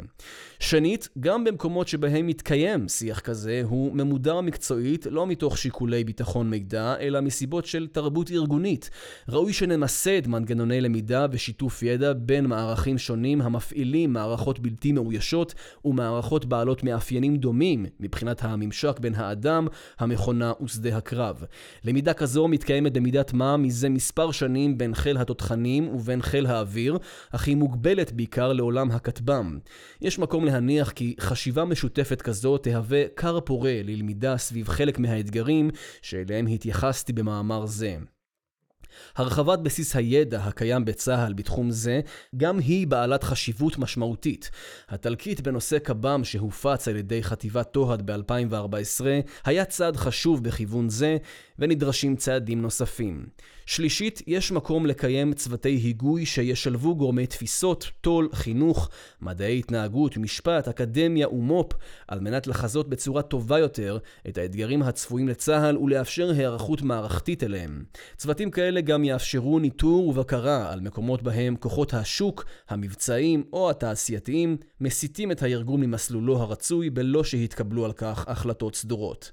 [0.59, 6.95] שנית, גם במקומות שבהם מתקיים שיח כזה, הוא ממודר מקצועית לא מתוך שיקולי ביטחון מידע,
[6.99, 8.89] אלא מסיבות של תרבות ארגונית.
[9.29, 15.53] ראוי שנמסד מנגנוני למידה ושיתוף ידע בין מערכים שונים המפעילים מערכות בלתי מאוישות
[15.85, 19.67] ומערכות בעלות מאפיינים דומים מבחינת הממשק בין האדם,
[19.99, 21.43] המכונה ושדה הקרב.
[21.83, 26.97] למידה כזו מתקיימת במידת מה מזה מספר שנים בין חיל התותחנים ובין חיל האוויר,
[27.31, 29.59] אך היא מוגבלת בעיקר לעולם הכטב"ם.
[30.01, 35.69] יש מקום להניח כי חשיבה משותפת כזו תהווה כר פורה ללמידה סביב חלק מהאתגרים
[36.01, 37.97] שאליהם התייחסתי במאמר זה.
[39.15, 42.01] הרחבת בסיס הידע הקיים בצה"ל בתחום זה,
[42.37, 44.51] גם היא בעלת חשיבות משמעותית.
[44.89, 49.05] התלקיט בנושא קב"ם שהופץ על ידי חטיבת תוהד ב-2014
[49.45, 51.17] היה צעד חשוב בכיוון זה,
[51.59, 53.25] ונדרשים צעדים נוספים.
[53.67, 58.89] שלישית, יש מקום לקיים צוותי היגוי שישלבו גורמי תפיסות, טול, חינוך,
[59.21, 61.73] מדעי התנהגות, משפט, אקדמיה ומו"פ,
[62.07, 63.97] על מנת לחזות בצורה טובה יותר
[64.27, 67.83] את האתגרים הצפויים לצה"ל ולאפשר היערכות מערכתית אליהם.
[68.17, 75.31] צוותים כאלה גם יאפשרו ניטור ובקרה על מקומות בהם כוחות השוק, המבצעיים או התעשייתיים מסיטים
[75.31, 79.31] את הארגון ממסלולו הרצוי בלא שהתקבלו על כך החלטות סדורות.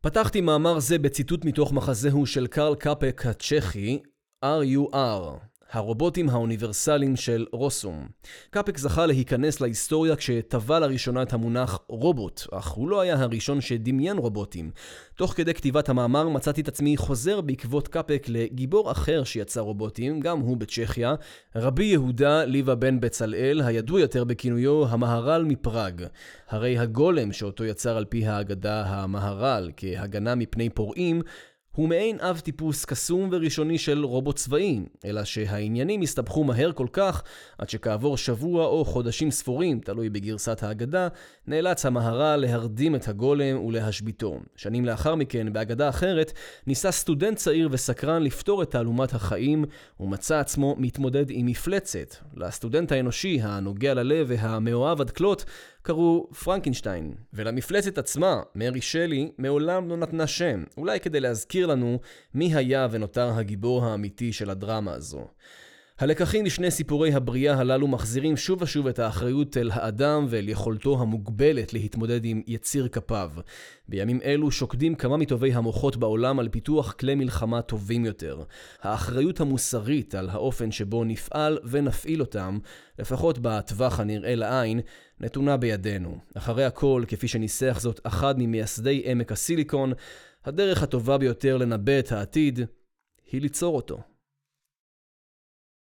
[0.00, 4.02] פתחתי מאמר זה בציטוט מתוך מחזהו של קרל קאפק הצ'כי,
[4.44, 5.38] RUR,
[5.70, 8.08] הרובוטים האוניברסליים של רוסום.
[8.50, 14.18] קאפק זכה להיכנס להיסטוריה כשטבע לראשונה את המונח רובוט, אך הוא לא היה הראשון שדמיין
[14.18, 14.70] רובוטים.
[15.14, 20.38] תוך כדי כתיבת המאמר מצאתי את עצמי חוזר בעקבות קאפק לגיבור אחר שיצא רובוטים, גם
[20.40, 21.14] הוא בצ'כיה,
[21.56, 26.04] רבי יהודה ליבה בן בצלאל, הידוע יותר בכינויו המהר"ל מפראג.
[26.48, 31.22] הרי הגולם שאותו יצר על פי האגדה המהר"ל כהגנה מפני פורעים,
[31.78, 37.22] הוא מעין אב טיפוס קסום וראשוני של רובוט צבאי, אלא שהעניינים הסתבכו מהר כל כך,
[37.58, 41.08] עד שכעבור שבוע או חודשים ספורים, תלוי בגרסת האגדה,
[41.46, 44.38] נאלץ המהר"ל להרדים את הגולם ולהשביתו.
[44.56, 46.32] שנים לאחר מכן, באגדה אחרת,
[46.66, 49.64] ניסה סטודנט צעיר וסקרן לפתור את תעלומת החיים,
[50.00, 52.14] ומצא עצמו מתמודד עם מפלצת.
[52.36, 55.44] לסטודנט האנושי, הנוגע ללב והמאוהב עד כלות,
[55.82, 62.00] קראו פרנקנשטיין, ולמפלצת עצמה, מרי שלי, מעולם לא נתנה שם, אולי כדי להזכיר לנו
[62.34, 65.28] מי היה ונותר הגיבור האמיתי של הדרמה הזו.
[65.98, 71.72] הלקחים לשני סיפורי הבריאה הללו מחזירים שוב ושוב את האחריות אל האדם ואל יכולתו המוגבלת
[71.72, 73.30] להתמודד עם יציר כפיו.
[73.88, 78.42] בימים אלו שוקדים כמה מטובי המוחות בעולם על פיתוח כלי מלחמה טובים יותר.
[78.82, 82.58] האחריות המוסרית על האופן שבו נפעל ונפעיל אותם,
[82.98, 84.80] לפחות בטווח הנראה לעין,
[85.20, 86.18] נתונה בידינו.
[86.34, 89.92] אחרי הכל, כפי שניסח זאת אחד ממייסדי עמק הסיליקון,
[90.44, 92.60] הדרך הטובה ביותר לנבא את העתיד
[93.32, 94.07] היא ליצור אותו.